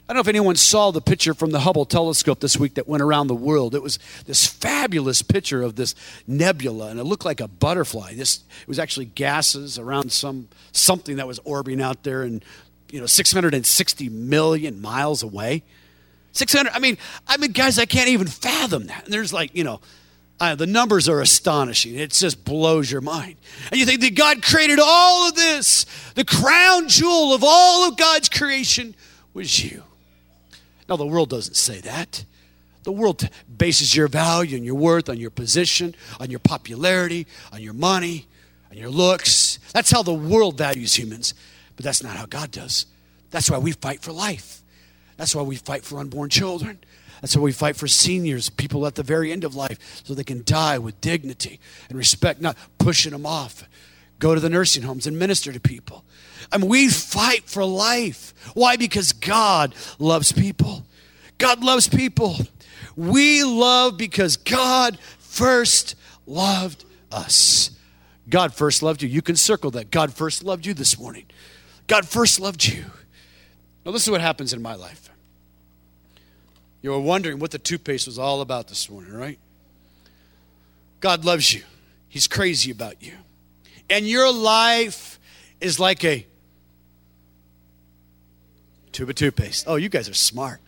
I 0.07 0.13
don't 0.13 0.17
know 0.17 0.21
if 0.21 0.27
anyone 0.27 0.57
saw 0.57 0.91
the 0.91 1.01
picture 1.01 1.33
from 1.33 1.51
the 1.51 1.61
Hubble 1.61 1.85
telescope 1.85 2.41
this 2.41 2.57
week 2.57 2.73
that 2.73 2.87
went 2.87 3.01
around 3.01 3.27
the 3.27 3.35
world. 3.35 3.73
It 3.73 3.81
was 3.81 3.99
this 4.25 4.45
fabulous 4.45 5.21
picture 5.21 5.61
of 5.61 5.75
this 5.75 5.95
nebula, 6.27 6.89
and 6.89 6.99
it 6.99 7.05
looked 7.05 7.23
like 7.23 7.39
a 7.39 7.47
butterfly. 7.47 8.13
This 8.13 8.41
it 8.61 8.67
was 8.67 8.79
actually 8.79 9.05
gases 9.05 9.79
around 9.79 10.11
some 10.11 10.49
something 10.73 11.15
that 11.15 11.27
was 11.27 11.39
orbiting 11.45 11.81
out 11.81 12.03
there, 12.03 12.23
and 12.23 12.43
you 12.91 12.99
know, 12.99 13.07
660 13.07 14.09
million 14.09 14.79
miles 14.79 15.23
away. 15.23 15.63
600. 16.33 16.71
I 16.73 16.79
mean, 16.79 16.97
I 17.27 17.37
mean, 17.37 17.51
guys, 17.51 17.79
I 17.79 17.85
can't 17.85 18.09
even 18.09 18.27
fathom 18.27 18.87
that. 18.87 19.05
And 19.05 19.13
there's 19.13 19.33
like, 19.33 19.55
you 19.55 19.63
know, 19.63 19.81
the 20.55 20.67
numbers 20.67 21.07
are 21.09 21.21
astonishing. 21.21 21.95
It 21.95 22.11
just 22.11 22.43
blows 22.43 22.91
your 22.91 23.01
mind. 23.01 23.35
And 23.71 23.79
you 23.79 23.85
think 23.85 24.01
that 24.01 24.15
God 24.15 24.43
created 24.43 24.79
all 24.81 25.29
of 25.29 25.35
this. 25.35 25.85
The 26.15 26.25
crown 26.25 26.87
jewel 26.87 27.33
of 27.33 27.43
all 27.43 27.87
of 27.87 27.97
God's 27.97 28.29
creation 28.29 28.95
was 29.33 29.63
you. 29.63 29.83
Now, 30.89 30.97
the 30.97 31.05
world 31.05 31.29
doesn't 31.29 31.55
say 31.55 31.81
that. 31.81 32.25
The 32.83 32.91
world 32.91 33.27
bases 33.57 33.95
your 33.95 34.07
value 34.07 34.57
and 34.57 34.65
your 34.65 34.75
worth 34.75 35.09
on 35.09 35.17
your 35.17 35.29
position, 35.29 35.95
on 36.19 36.29
your 36.29 36.39
popularity, 36.39 37.27
on 37.51 37.61
your 37.61 37.73
money, 37.73 38.27
on 38.69 38.77
your 38.77 38.89
looks. 38.89 39.59
That's 39.73 39.89
how 39.89 40.03
the 40.03 40.13
world 40.13 40.57
values 40.57 40.97
humans. 40.97 41.33
But 41.75 41.85
that's 41.85 42.03
not 42.03 42.17
how 42.17 42.25
God 42.25 42.51
does. 42.51 42.85
That's 43.31 43.49
why 43.49 43.57
we 43.57 43.71
fight 43.71 44.01
for 44.01 44.11
life. 44.11 44.61
That's 45.17 45.35
why 45.35 45.43
we 45.43 45.55
fight 45.55 45.83
for 45.83 45.99
unborn 45.99 46.29
children. 46.29 46.79
That's 47.23 47.37
why 47.37 47.43
we 47.43 47.53
fight 47.53 47.77
for 47.77 47.87
seniors, 47.87 48.49
people 48.49 48.85
at 48.85 48.95
the 48.95 49.01
very 49.01 49.31
end 49.31 49.45
of 49.45 49.55
life, 49.55 50.01
so 50.03 50.13
they 50.13 50.25
can 50.25 50.43
die 50.43 50.77
with 50.77 50.99
dignity 50.99 51.57
and 51.87 51.97
respect, 51.97 52.41
not 52.41 52.57
pushing 52.79 53.13
them 53.13 53.25
off. 53.25 53.63
Go 54.19 54.35
to 54.35 54.41
the 54.41 54.49
nursing 54.49 54.83
homes 54.83 55.07
and 55.07 55.17
minister 55.17 55.53
to 55.53 55.59
people. 55.61 56.03
I 56.51 56.57
mean, 56.57 56.69
we 56.69 56.89
fight 56.89 57.45
for 57.45 57.63
life. 57.63 58.33
Why? 58.55 58.75
Because 58.75 59.13
God 59.13 59.73
loves 59.99 60.33
people. 60.33 60.83
God 61.37 61.63
loves 61.63 61.87
people. 61.87 62.35
We 62.97 63.45
love 63.45 63.97
because 63.97 64.35
God 64.35 64.99
first 65.19 65.95
loved 66.27 66.83
us. 67.09 67.71
God 68.29 68.53
first 68.53 68.83
loved 68.83 69.01
you. 69.01 69.07
You 69.07 69.21
can 69.21 69.37
circle 69.37 69.71
that. 69.71 69.91
God 69.91 70.11
first 70.11 70.43
loved 70.43 70.65
you 70.65 70.73
this 70.73 70.99
morning. 70.99 71.27
God 71.87 72.05
first 72.05 72.41
loved 72.41 72.65
you. 72.67 72.83
Now, 73.85 73.93
this 73.93 74.03
is 74.03 74.11
what 74.11 74.19
happens 74.19 74.51
in 74.51 74.61
my 74.61 74.75
life. 74.75 75.09
You 76.83 76.91
were 76.91 76.99
wondering 76.99 77.39
what 77.39 77.51
the 77.51 77.57
toothpaste 77.57 78.05
was 78.05 78.19
all 78.19 78.41
about 78.41 78.67
this 78.67 78.89
morning, 78.89 79.13
right? 79.13 79.39
God 80.99 81.25
loves 81.25 81.51
you, 81.51 81.63
He's 82.09 82.27
crazy 82.27 82.69
about 82.69 83.01
you. 83.01 83.13
And 83.89 84.07
your 84.07 84.31
life 84.31 85.17
is 85.59 85.79
like 85.79 86.03
a 86.03 86.27
tube 88.91 89.09
of 89.09 89.15
toothpaste. 89.15 89.65
Oh, 89.67 89.75
you 89.75 89.89
guys 89.89 90.07
are 90.07 90.13
smart. 90.13 90.61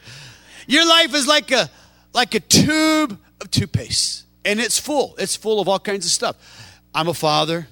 Your 0.67 0.87
life 0.87 1.13
is 1.13 1.27
like 1.27 1.51
a 1.51 1.69
like 2.13 2.33
a 2.33 2.39
tube 2.39 3.19
of 3.41 3.51
toothpaste. 3.51 4.23
And 4.43 4.59
it's 4.59 4.79
full. 4.79 5.15
It's 5.17 5.35
full 5.35 5.59
of 5.59 5.67
all 5.67 5.79
kinds 5.79 6.05
of 6.05 6.11
stuff. 6.11 6.81
I'm 6.93 7.07
a 7.07 7.13
father. 7.13 7.67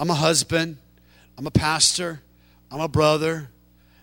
I'm 0.00 0.10
a 0.10 0.14
husband. 0.14 0.78
I'm 1.36 1.46
a 1.46 1.50
pastor. 1.50 2.20
I'm 2.70 2.80
a 2.80 2.88
brother. 2.88 3.50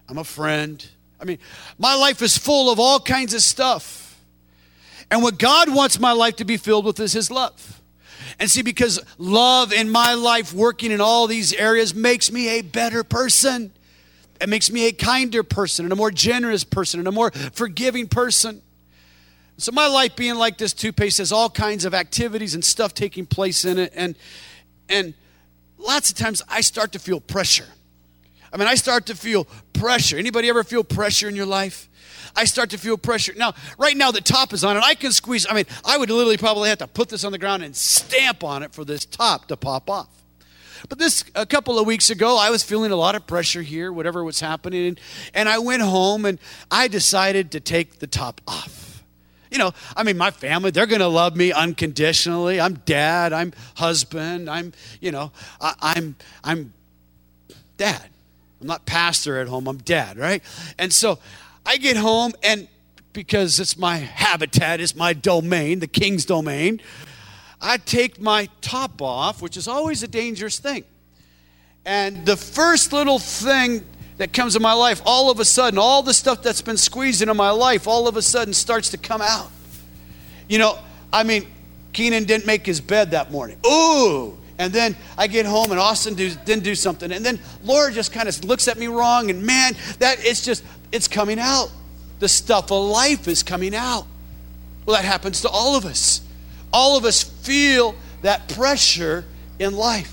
I'm 0.07 0.17
a 0.17 0.23
friend. 0.23 0.85
I 1.25 1.27
mean, 1.27 1.39
my 1.79 1.95
life 1.95 2.21
is 2.21 2.37
full 2.37 2.71
of 2.71 2.79
all 2.79 2.99
kinds 2.99 3.33
of 3.33 3.41
stuff. 3.41 4.15
And 5.09 5.23
what 5.23 5.39
God 5.39 5.73
wants 5.73 5.99
my 5.99 6.11
life 6.11 6.35
to 6.35 6.45
be 6.45 6.55
filled 6.55 6.85
with 6.85 6.99
is 6.99 7.13
His 7.13 7.31
love. 7.31 7.81
And 8.39 8.49
see, 8.49 8.61
because 8.61 8.99
love 9.17 9.73
in 9.73 9.89
my 9.89 10.13
life, 10.13 10.53
working 10.53 10.91
in 10.91 11.01
all 11.01 11.25
these 11.25 11.51
areas, 11.53 11.95
makes 11.95 12.31
me 12.31 12.59
a 12.59 12.61
better 12.61 13.03
person. 13.03 13.71
It 14.39 14.49
makes 14.49 14.69
me 14.69 14.87
a 14.87 14.91
kinder 14.91 15.41
person 15.41 15.85
and 15.85 15.91
a 15.91 15.95
more 15.95 16.11
generous 16.11 16.63
person 16.63 16.99
and 16.99 17.07
a 17.07 17.11
more 17.11 17.31
forgiving 17.31 18.07
person. 18.07 18.61
So, 19.57 19.71
my 19.71 19.87
life 19.87 20.15
being 20.15 20.35
like 20.35 20.59
this 20.59 20.73
toothpaste 20.73 21.17
has 21.17 21.31
all 21.31 21.49
kinds 21.49 21.85
of 21.85 21.95
activities 21.95 22.53
and 22.53 22.63
stuff 22.63 22.93
taking 22.93 23.25
place 23.25 23.65
in 23.65 23.79
it. 23.79 23.93
And, 23.95 24.15
and 24.89 25.15
lots 25.79 26.11
of 26.11 26.17
times 26.17 26.43
I 26.47 26.61
start 26.61 26.91
to 26.91 26.99
feel 26.99 27.19
pressure. 27.19 27.67
I 28.53 28.57
mean, 28.57 28.67
I 28.67 28.75
start 28.75 29.07
to 29.07 29.15
feel 29.15 29.47
pressure. 29.79 30.17
Anybody 30.17 30.49
ever 30.49 30.63
feel 30.63 30.83
pressure 30.83 31.27
in 31.27 31.35
your 31.35 31.45
life? 31.45 31.89
I 32.35 32.45
start 32.45 32.71
to 32.71 32.77
feel 32.77 32.97
pressure. 32.97 33.33
Now, 33.35 33.53
right 33.77 33.95
now 33.95 34.11
the 34.11 34.21
top 34.21 34.51
is 34.53 34.63
on 34.63 34.75
it. 34.77 34.83
I 34.83 34.95
can 34.95 35.11
squeeze. 35.11 35.45
I 35.49 35.53
mean, 35.53 35.65
I 35.85 35.97
would 35.97 36.09
literally 36.09 36.37
probably 36.37 36.69
have 36.69 36.79
to 36.79 36.87
put 36.87 37.09
this 37.09 37.23
on 37.23 37.31
the 37.31 37.37
ground 37.37 37.63
and 37.63 37.75
stamp 37.75 38.43
on 38.43 38.63
it 38.63 38.73
for 38.73 38.83
this 38.83 39.05
top 39.05 39.47
to 39.47 39.57
pop 39.57 39.89
off. 39.89 40.09
But 40.89 40.99
this 40.99 41.23
a 41.33 41.45
couple 41.45 41.79
of 41.79 41.87
weeks 41.87 42.09
ago, 42.09 42.37
I 42.37 42.49
was 42.49 42.63
feeling 42.63 42.91
a 42.91 42.95
lot 42.95 43.15
of 43.15 43.25
pressure 43.25 43.61
here, 43.61 43.91
whatever 43.91 44.23
was 44.23 44.39
happening, 44.39 44.97
and 45.33 45.49
I 45.49 45.59
went 45.59 45.81
home 45.81 46.25
and 46.25 46.39
I 46.69 46.87
decided 46.87 47.51
to 47.51 47.59
take 47.59 47.99
the 47.99 48.07
top 48.07 48.41
off. 48.47 49.03
you 49.51 49.57
know, 49.57 49.71
I 49.95 50.03
mean, 50.03 50.17
my 50.17 50.31
family, 50.31 50.71
they're 50.71 50.85
going 50.85 50.99
to 50.99 51.07
love 51.07 51.35
me 51.35 51.51
unconditionally. 51.51 52.59
I'm 52.59 52.75
dad, 52.85 53.33
I'm 53.33 53.53
husband, 53.75 54.49
I'm, 54.49 54.73
you 54.99 55.11
know, 55.11 55.31
I, 55.61 55.73
I'm, 55.81 56.15
I'm 56.43 56.73
dad. 57.77 58.09
I'm 58.65 58.69
not 58.69 58.87
pastor 58.87 59.39
at 59.39 59.47
home, 59.47 59.67
I'm 59.67 59.77
dad, 59.77 60.17
right? 60.17 60.41
And 60.79 60.91
so 60.91 61.19
I 61.67 61.77
get 61.77 61.97
home 61.97 62.33
and 62.41 62.67
because 63.13 63.59
it's 63.59 63.77
my 63.77 63.97
habitat, 63.97 64.81
it's 64.81 64.95
my 64.95 65.13
domain, 65.13 65.81
the 65.81 65.87
king's 65.87 66.25
domain, 66.25 66.81
I 67.61 67.77
take 67.77 68.19
my 68.19 68.49
top 68.61 69.03
off, 69.03 69.39
which 69.39 69.55
is 69.55 69.67
always 69.67 70.01
a 70.01 70.07
dangerous 70.07 70.57
thing. 70.57 70.83
And 71.85 72.25
the 72.25 72.35
first 72.35 72.91
little 72.91 73.19
thing 73.19 73.85
that 74.17 74.33
comes 74.33 74.55
in 74.55 74.63
my 74.63 74.73
life, 74.73 74.99
all 75.05 75.29
of 75.29 75.39
a 75.39 75.45
sudden, 75.45 75.77
all 75.77 76.01
the 76.01 76.15
stuff 76.15 76.41
that's 76.41 76.63
been 76.63 76.77
squeezed 76.77 77.21
into 77.21 77.35
my 77.35 77.51
life, 77.51 77.87
all 77.87 78.07
of 78.07 78.17
a 78.17 78.21
sudden 78.23 78.51
starts 78.51 78.89
to 78.89 78.97
come 78.97 79.21
out. 79.21 79.51
You 80.49 80.57
know, 80.57 80.79
I 81.13 81.21
mean, 81.21 81.45
Keenan 81.93 82.23
didn't 82.23 82.47
make 82.47 82.65
his 82.65 82.81
bed 82.81 83.11
that 83.11 83.31
morning. 83.31 83.59
Ooh. 83.63 84.39
And 84.57 84.71
then 84.71 84.95
I 85.17 85.27
get 85.27 85.45
home 85.45 85.71
and 85.71 85.79
Austin 85.79 86.13
do, 86.15 86.29
didn't 86.29 86.63
do 86.63 86.75
something. 86.75 87.11
And 87.11 87.25
then 87.25 87.39
Laura 87.63 87.91
just 87.91 88.13
kind 88.13 88.29
of 88.29 88.43
looks 88.45 88.67
at 88.67 88.77
me 88.77 88.87
wrong. 88.87 89.29
And 89.29 89.43
man, 89.43 89.75
that 89.99 90.23
it's 90.25 90.43
just, 90.43 90.63
it's 90.91 91.07
coming 91.07 91.39
out. 91.39 91.71
The 92.19 92.29
stuff 92.29 92.71
of 92.71 92.85
life 92.85 93.27
is 93.27 93.43
coming 93.43 93.75
out. 93.75 94.07
Well, 94.85 94.95
that 94.95 95.05
happens 95.05 95.41
to 95.41 95.49
all 95.49 95.75
of 95.75 95.85
us. 95.85 96.21
All 96.71 96.97
of 96.97 97.05
us 97.05 97.23
feel 97.23 97.95
that 98.21 98.47
pressure 98.49 99.25
in 99.59 99.75
life. 99.75 100.11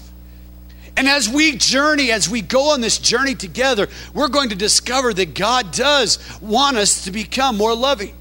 And 0.97 1.09
as 1.09 1.29
we 1.29 1.57
journey, 1.57 2.11
as 2.11 2.29
we 2.29 2.43
go 2.43 2.71
on 2.73 2.81
this 2.81 2.99
journey 2.99 3.35
together, 3.35 3.89
we're 4.13 4.29
going 4.29 4.51
to 4.51 4.57
discover 4.57 5.15
that 5.15 5.35
God 5.35 5.73
does 5.73 6.19
want 6.41 6.77
us 6.77 7.05
to 7.05 7.11
become 7.11 7.57
more 7.57 7.75
loving. 7.75 8.15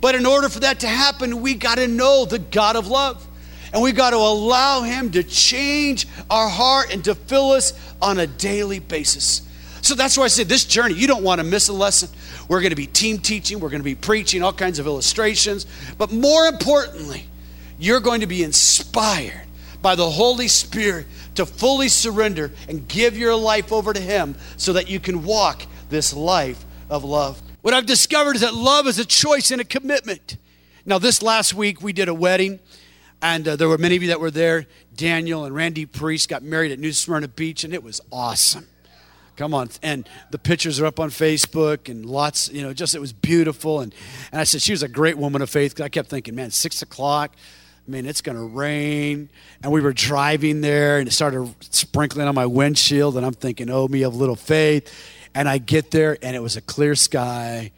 But 0.00 0.14
in 0.14 0.26
order 0.26 0.48
for 0.48 0.60
that 0.60 0.80
to 0.80 0.88
happen, 0.88 1.40
we 1.40 1.54
got 1.54 1.76
to 1.76 1.88
know 1.88 2.24
the 2.24 2.38
God 2.38 2.76
of 2.76 2.86
love. 2.86 3.26
And 3.74 3.82
we've 3.82 3.96
got 3.96 4.10
to 4.10 4.16
allow 4.16 4.82
Him 4.82 5.10
to 5.10 5.24
change 5.24 6.06
our 6.30 6.48
heart 6.48 6.94
and 6.94 7.04
to 7.04 7.14
fill 7.14 7.50
us 7.50 7.72
on 8.00 8.20
a 8.20 8.26
daily 8.26 8.78
basis. 8.78 9.42
So 9.82 9.94
that's 9.94 10.16
why 10.16 10.24
I 10.24 10.28
said 10.28 10.48
this 10.48 10.64
journey, 10.64 10.94
you 10.94 11.08
don't 11.08 11.24
want 11.24 11.40
to 11.40 11.44
miss 11.44 11.68
a 11.68 11.72
lesson. 11.72 12.08
We're 12.48 12.60
going 12.60 12.70
to 12.70 12.76
be 12.76 12.86
team 12.86 13.18
teaching, 13.18 13.58
we're 13.58 13.68
going 13.68 13.80
to 13.80 13.84
be 13.84 13.96
preaching, 13.96 14.42
all 14.42 14.52
kinds 14.52 14.78
of 14.78 14.86
illustrations. 14.86 15.66
But 15.98 16.12
more 16.12 16.46
importantly, 16.46 17.26
you're 17.78 18.00
going 18.00 18.20
to 18.20 18.28
be 18.28 18.44
inspired 18.44 19.42
by 19.82 19.96
the 19.96 20.08
Holy 20.08 20.48
Spirit 20.48 21.06
to 21.34 21.44
fully 21.44 21.88
surrender 21.88 22.52
and 22.68 22.86
give 22.86 23.18
your 23.18 23.34
life 23.34 23.72
over 23.72 23.92
to 23.92 24.00
Him 24.00 24.36
so 24.56 24.72
that 24.74 24.88
you 24.88 25.00
can 25.00 25.24
walk 25.24 25.66
this 25.90 26.14
life 26.14 26.64
of 26.88 27.02
love. 27.02 27.42
What 27.62 27.74
I've 27.74 27.86
discovered 27.86 28.36
is 28.36 28.42
that 28.42 28.54
love 28.54 28.86
is 28.86 29.00
a 29.00 29.04
choice 29.04 29.50
and 29.50 29.60
a 29.60 29.64
commitment. 29.64 30.36
Now, 30.86 30.98
this 30.98 31.22
last 31.22 31.54
week 31.54 31.82
we 31.82 31.92
did 31.92 32.08
a 32.08 32.14
wedding, 32.14 32.60
and 33.22 33.46
uh, 33.48 33.56
there 33.56 33.68
were 33.68 33.78
many 33.78 33.96
of 33.96 34.02
you 34.02 34.08
that 34.08 34.20
were 34.20 34.30
there. 34.30 34.66
Daniel 34.94 35.44
and 35.44 35.54
Randy 35.54 35.86
Priest 35.86 36.28
got 36.28 36.42
married 36.42 36.72
at 36.72 36.78
New 36.78 36.92
Smyrna 36.92 37.28
Beach, 37.28 37.64
and 37.64 37.72
it 37.72 37.82
was 37.82 38.00
awesome. 38.12 38.66
Come 39.36 39.52
on. 39.52 39.68
And 39.82 40.08
the 40.30 40.38
pictures 40.38 40.80
are 40.80 40.86
up 40.86 41.00
on 41.00 41.10
Facebook 41.10 41.88
and 41.88 42.06
lots, 42.06 42.50
you 42.52 42.62
know, 42.62 42.72
just 42.72 42.94
it 42.94 43.00
was 43.00 43.12
beautiful. 43.12 43.80
And, 43.80 43.92
and 44.30 44.40
I 44.40 44.44
said, 44.44 44.62
she 44.62 44.72
was 44.72 44.82
a 44.82 44.88
great 44.88 45.18
woman 45.18 45.42
of 45.42 45.50
faith. 45.50 45.80
I 45.80 45.88
kept 45.88 46.08
thinking, 46.08 46.36
man, 46.36 46.52
six 46.52 46.82
o'clock, 46.82 47.34
I 47.86 47.90
mean, 47.90 48.06
it's 48.06 48.20
going 48.20 48.38
to 48.38 48.44
rain. 48.44 49.28
And 49.62 49.72
we 49.72 49.80
were 49.80 49.92
driving 49.92 50.60
there 50.60 50.98
and 50.98 51.08
it 51.08 51.10
started 51.10 51.52
sprinkling 51.60 52.28
on 52.28 52.34
my 52.34 52.46
windshield. 52.46 53.16
And 53.16 53.26
I'm 53.26 53.34
thinking, 53.34 53.70
oh, 53.70 53.88
me 53.88 54.02
of 54.02 54.14
little 54.14 54.36
faith. 54.36 54.92
And 55.34 55.48
I 55.48 55.58
get 55.58 55.90
there 55.90 56.16
and 56.22 56.36
it 56.36 56.40
was 56.40 56.56
a 56.56 56.60
clear 56.60 56.94
sky 56.94 57.72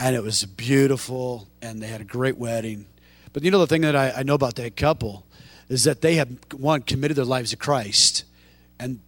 and 0.00 0.16
it 0.16 0.22
was 0.22 0.44
beautiful 0.44 1.48
and 1.60 1.82
they 1.82 1.86
had 1.86 2.00
a 2.00 2.04
great 2.04 2.38
wedding. 2.38 2.86
But 3.34 3.42
you 3.42 3.50
know, 3.50 3.58
the 3.58 3.66
thing 3.66 3.82
that 3.82 3.94
I, 3.94 4.10
I 4.18 4.22
know 4.22 4.34
about 4.34 4.54
that 4.54 4.76
couple 4.76 5.26
is 5.68 5.84
that 5.84 6.00
they 6.00 6.14
have, 6.14 6.30
one, 6.56 6.80
committed 6.80 7.18
their 7.18 7.24
lives 7.26 7.50
to 7.50 7.56
Christ 7.56 8.24
and, 8.78 9.00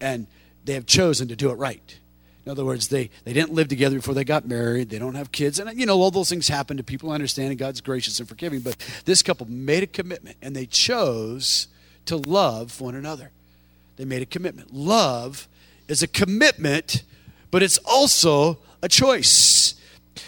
and 0.00 0.26
they 0.64 0.72
have 0.72 0.86
chosen 0.86 1.28
to 1.28 1.36
do 1.36 1.50
it 1.50 1.54
right. 1.54 1.98
In 2.46 2.50
other 2.50 2.64
words, 2.64 2.88
they, 2.88 3.10
they 3.24 3.32
didn't 3.32 3.52
live 3.52 3.68
together 3.68 3.96
before 3.96 4.14
they 4.14 4.24
got 4.24 4.46
married. 4.46 4.90
They 4.90 4.98
don't 4.98 5.14
have 5.14 5.32
kids. 5.32 5.58
And, 5.58 5.78
you 5.78 5.86
know, 5.86 6.00
all 6.00 6.10
those 6.10 6.28
things 6.28 6.48
happen 6.48 6.76
to 6.76 6.82
people. 6.82 7.10
I 7.10 7.14
understand, 7.14 7.50
and 7.50 7.58
God's 7.58 7.80
gracious 7.80 8.18
and 8.18 8.28
forgiving. 8.28 8.60
But 8.60 8.76
this 9.04 9.22
couple 9.22 9.46
made 9.48 9.82
a 9.82 9.86
commitment, 9.86 10.36
and 10.42 10.54
they 10.54 10.66
chose 10.66 11.68
to 12.06 12.16
love 12.16 12.80
one 12.80 12.94
another. 12.94 13.30
They 13.96 14.04
made 14.04 14.22
a 14.22 14.26
commitment. 14.26 14.74
Love 14.74 15.46
is 15.88 16.02
a 16.02 16.08
commitment, 16.08 17.02
but 17.50 17.62
it's 17.62 17.78
also 17.78 18.58
a 18.82 18.88
choice. 18.88 19.74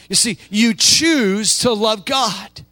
You 0.08 0.16
see, 0.16 0.38
you 0.50 0.74
choose 0.74 1.58
to 1.60 1.72
love 1.72 2.04
God. 2.04 2.64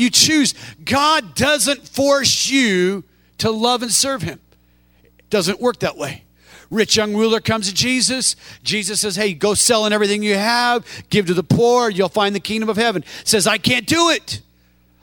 You 0.00 0.08
choose. 0.08 0.54
God 0.82 1.34
doesn't 1.34 1.86
force 1.86 2.48
you 2.48 3.04
to 3.36 3.50
love 3.50 3.82
and 3.82 3.92
serve 3.92 4.22
Him. 4.22 4.40
It 5.04 5.28
doesn't 5.28 5.60
work 5.60 5.80
that 5.80 5.98
way. 5.98 6.24
Rich 6.70 6.96
young 6.96 7.14
ruler 7.14 7.38
comes 7.38 7.68
to 7.68 7.74
Jesus. 7.74 8.34
Jesus 8.62 9.02
says, 9.02 9.14
Hey, 9.14 9.34
go 9.34 9.52
selling 9.52 9.92
everything 9.92 10.22
you 10.22 10.36
have, 10.36 10.86
give 11.10 11.26
to 11.26 11.34
the 11.34 11.42
poor, 11.42 11.90
you'll 11.90 12.08
find 12.08 12.34
the 12.34 12.40
kingdom 12.40 12.70
of 12.70 12.78
heaven. 12.78 13.04
Says, 13.24 13.46
I 13.46 13.58
can't 13.58 13.86
do 13.86 14.08
it. 14.08 14.40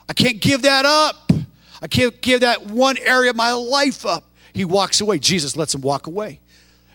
I 0.09 0.13
can't 0.13 0.41
give 0.41 0.63
that 0.63 0.85
up. 0.85 1.31
I 1.79 1.87
can't 1.87 2.19
give 2.19 2.41
that 2.41 2.65
one 2.65 2.97
area 2.97 3.29
of 3.29 3.35
my 3.35 3.51
life 3.51 4.03
up. 4.03 4.23
He 4.51 4.65
walks 4.65 4.99
away. 4.99 5.19
Jesus 5.19 5.55
lets 5.55 5.75
him 5.75 5.81
walk 5.81 6.07
away. 6.07 6.39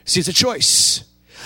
See, 0.07 0.19
it's 0.19 0.29
a 0.29 0.33
choice. 0.33 1.05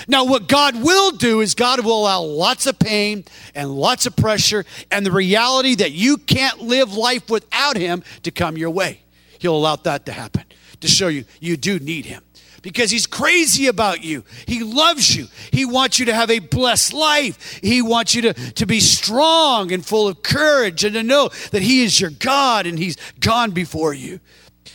Now, 0.09 0.25
what 0.25 0.49
God 0.49 0.83
will 0.83 1.13
do 1.13 1.41
is 1.41 1.55
God 1.55 1.85
will 1.85 2.01
allow 2.01 2.23
lots 2.23 2.67
of 2.67 2.79
pain 2.79 3.25
and 3.55 3.75
lots 3.75 4.07
of 4.07 4.17
pressure 4.17 4.65
and 4.91 5.05
the 5.05 5.13
reality 5.13 5.75
that 5.77 5.93
you 5.93 6.17
can't 6.17 6.61
live 6.61 6.95
life 6.95 7.31
without 7.31 7.77
Him 7.77 8.03
to 8.23 8.31
come 8.31 8.57
your 8.57 8.71
way. 8.71 9.03
He'll 9.39 9.57
allow 9.57 9.77
that 9.77 10.07
to 10.07 10.13
happen 10.13 10.45
to 10.81 10.89
show 10.89 11.09
you 11.09 11.25
you 11.41 11.57
do 11.57 11.79
need 11.79 12.07
Him 12.07 12.23
because 12.67 12.91
he's 12.91 13.07
crazy 13.07 13.69
about 13.69 14.03
you. 14.03 14.25
He 14.45 14.65
loves 14.65 15.15
you. 15.15 15.29
He 15.53 15.65
wants 15.65 16.01
you 16.01 16.07
to 16.07 16.13
have 16.13 16.33
a 16.33 16.41
blessed 16.41 16.93
life. 16.93 17.61
He 17.63 17.81
wants 17.81 18.13
you 18.13 18.23
to, 18.23 18.33
to 18.33 18.67
be 18.67 18.81
strong 18.81 19.71
and 19.71 19.87
full 19.87 20.09
of 20.09 20.21
courage 20.25 20.83
and 20.83 20.93
to 20.95 21.05
know 21.05 21.31
that 21.53 21.63
he 21.63 21.85
is 21.85 22.01
your 22.01 22.11
God 22.11 22.67
and 22.67 22.77
he's 22.77 22.97
gone 23.21 23.53
before 23.53 23.95
you. 23.95 24.19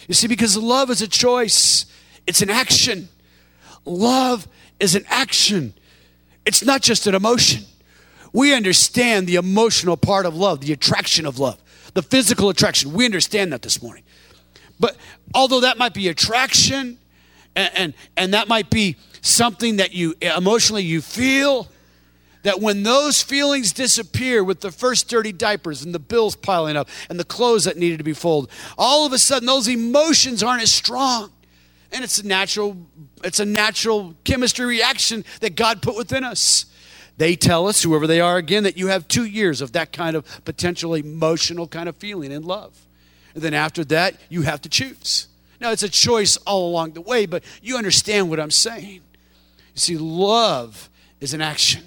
You 0.07 0.13
see, 0.13 0.27
because 0.27 0.55
love 0.55 0.89
is 0.89 1.01
a 1.01 1.07
choice, 1.07 1.86
it's 2.25 2.41
an 2.41 2.49
action. 2.49 3.10
Love 3.84 4.47
is 4.82 4.96
an 4.96 5.06
action, 5.08 5.74
it's 6.46 6.63
not 6.63 6.82
just 6.82 7.08
an 7.08 7.15
emotion. 7.15 7.63
We 8.34 8.54
understand 8.54 9.28
the 9.28 9.36
emotional 9.36 9.98
part 9.98 10.26
of 10.26 10.36
love, 10.36 10.62
the 10.62 10.74
attraction 10.74 11.26
of 11.26 11.38
love, 11.38 11.62
the 11.94 12.02
physical 12.02 12.50
attraction. 12.50 12.94
We 12.94 13.06
understand 13.06 13.54
that 13.54 13.62
this 13.62 13.82
morning. 13.82 14.04
But 14.80 14.98
although 15.36 15.62
that 15.62 15.78
might 15.78 15.94
be 15.94 16.08
attraction, 16.08 16.98
and, 17.56 17.72
and, 17.76 17.94
and 18.17 18.34
that 18.34 18.48
might 18.48 18.70
be 18.70 18.96
something 19.22 19.78
that 19.78 19.94
you 19.94 20.15
emotionally 20.22 20.84
you 20.84 21.02
feel 21.02 21.67
that 22.44 22.60
when 22.60 22.82
those 22.82 23.22
feelings 23.22 23.72
disappear 23.72 24.44
with 24.44 24.62
the 24.62 24.72
first 24.72 25.08
dirty 25.08 25.32
diapers 25.32 25.84
and 25.84 25.94
the 25.94 26.00
bills 26.00 26.36
piling 26.36 26.76
up 26.76 26.89
and 27.08 27.20
the 27.20 27.24
clothes 27.24 27.65
that 27.65 27.78
needed 27.78 28.00
to 28.00 28.04
be 28.04 28.13
folded 28.13 28.50
all 28.80 29.06
of 29.06 29.13
a 29.13 29.20
sudden 29.20 29.46
those 29.46 29.67
emotions 29.67 30.41
aren't 30.41 30.63
as 30.63 30.72
strong 30.72 31.30
and 31.91 32.04
it's 32.04 32.19
a 32.19 32.25
natural 32.25 32.77
it's 33.23 33.39
a 33.39 33.45
natural 33.45 34.15
chemistry 34.23 34.65
reaction 34.65 35.23
that 35.41 35.56
god 35.56 35.82
put 35.82 35.95
within 35.95 36.23
us 36.23 36.65
they 37.17 37.36
tell 37.36 37.67
us 37.67 37.84
whoever 37.84 38.08
they 38.08 38.19
are 38.19 38.38
again 38.38 38.63
that 38.63 38.77
you 38.77 38.88
have 38.88 39.08
two 39.08 39.25
years 39.25 39.62
of 39.62 39.73
that 39.73 39.91
kind 39.91 40.15
of 40.15 40.25
potential 40.45 40.95
emotional 40.95 41.67
kind 41.67 41.88
of 41.88 41.95
feeling 41.97 42.32
and 42.32 42.45
love 42.45 42.86
and 43.34 43.43
then 43.43 43.54
after 43.54 43.84
that 43.84 44.15
you 44.30 44.41
have 44.41 44.62
to 44.62 44.69
choose 44.69 45.27
now, 45.62 45.71
it's 45.71 45.84
a 45.84 45.89
choice 45.89 46.38
all 46.38 46.67
along 46.67 46.93
the 46.93 47.01
way, 47.01 47.27
but 47.27 47.43
you 47.62 47.77
understand 47.77 48.32
what 48.32 48.39
I'm 48.39 48.51
saying. 48.51 49.01
You 49.75 49.80
see, 49.80 49.95
love 49.95 50.89
is 51.21 51.36
an 51.36 51.41
action. 51.41 51.84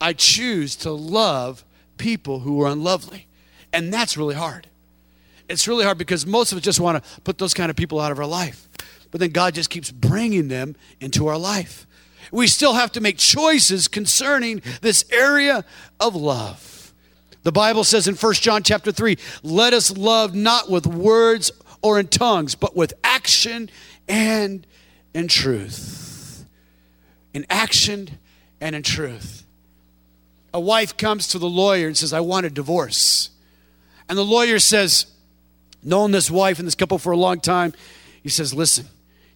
I 0.00 0.12
choose 0.12 0.76
to 0.76 0.92
love 0.92 1.64
people 1.96 2.40
who 2.40 2.60
are 2.62 2.68
unlovely. 2.68 3.26
And 3.72 3.92
that's 3.92 4.18
really 4.18 4.34
hard. 4.34 4.68
It's 5.48 5.66
really 5.66 5.84
hard 5.84 5.96
because 5.96 6.26
most 6.26 6.52
of 6.52 6.58
us 6.58 6.64
just 6.64 6.78
want 6.78 7.02
to 7.02 7.20
put 7.22 7.38
those 7.38 7.54
kind 7.54 7.70
of 7.70 7.76
people 7.76 7.98
out 8.00 8.12
of 8.12 8.18
our 8.18 8.26
life. 8.26 8.67
But 9.10 9.20
then 9.20 9.30
God 9.30 9.54
just 9.54 9.70
keeps 9.70 9.90
bringing 9.90 10.48
them 10.48 10.76
into 11.00 11.26
our 11.28 11.38
life. 11.38 11.86
We 12.30 12.46
still 12.46 12.74
have 12.74 12.92
to 12.92 13.00
make 13.00 13.16
choices 13.16 13.88
concerning 13.88 14.62
this 14.82 15.04
area 15.10 15.64
of 15.98 16.14
love. 16.14 16.92
The 17.42 17.52
Bible 17.52 17.84
says 17.84 18.06
in 18.06 18.14
1 18.14 18.34
John 18.34 18.62
chapter 18.62 18.92
3, 18.92 19.16
let 19.42 19.72
us 19.72 19.96
love 19.96 20.34
not 20.34 20.70
with 20.70 20.86
words 20.86 21.50
or 21.80 21.98
in 21.98 22.08
tongues, 22.08 22.54
but 22.54 22.76
with 22.76 22.92
action 23.02 23.70
and 24.08 24.66
in 25.14 25.28
truth. 25.28 26.44
In 27.32 27.46
action 27.48 28.18
and 28.60 28.74
in 28.74 28.82
truth. 28.82 29.44
A 30.52 30.60
wife 30.60 30.96
comes 30.96 31.28
to 31.28 31.38
the 31.38 31.48
lawyer 31.48 31.86
and 31.86 31.96
says, 31.96 32.12
I 32.12 32.20
want 32.20 32.46
a 32.46 32.50
divorce. 32.50 33.30
And 34.08 34.18
the 34.18 34.24
lawyer 34.24 34.58
says, 34.58 35.06
Known 35.82 36.10
this 36.10 36.28
wife 36.30 36.58
and 36.58 36.66
this 36.66 36.74
couple 36.74 36.98
for 36.98 37.12
a 37.12 37.16
long 37.16 37.40
time, 37.40 37.72
he 38.22 38.28
says, 38.28 38.52
Listen, 38.52 38.86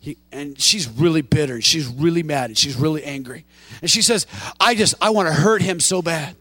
he, 0.03 0.19
and 0.33 0.61
she's 0.61 0.89
really 0.89 1.23
bitter. 1.23 1.55
And 1.55 1.65
she's 1.65 1.87
really 1.87 2.25
mad. 2.25 2.51
And 2.51 2.59
she's 2.59 2.75
really 2.75 3.05
angry. 3.05 3.45
And 3.81 3.89
she 3.89 4.03
says, 4.03 4.27
I 4.59 4.75
just, 4.75 4.97
I 5.01 5.11
want 5.11 5.29
to 5.29 5.35
hurt 5.35 5.63
him 5.63 5.79
so 5.79 6.03
bad. 6.03 6.35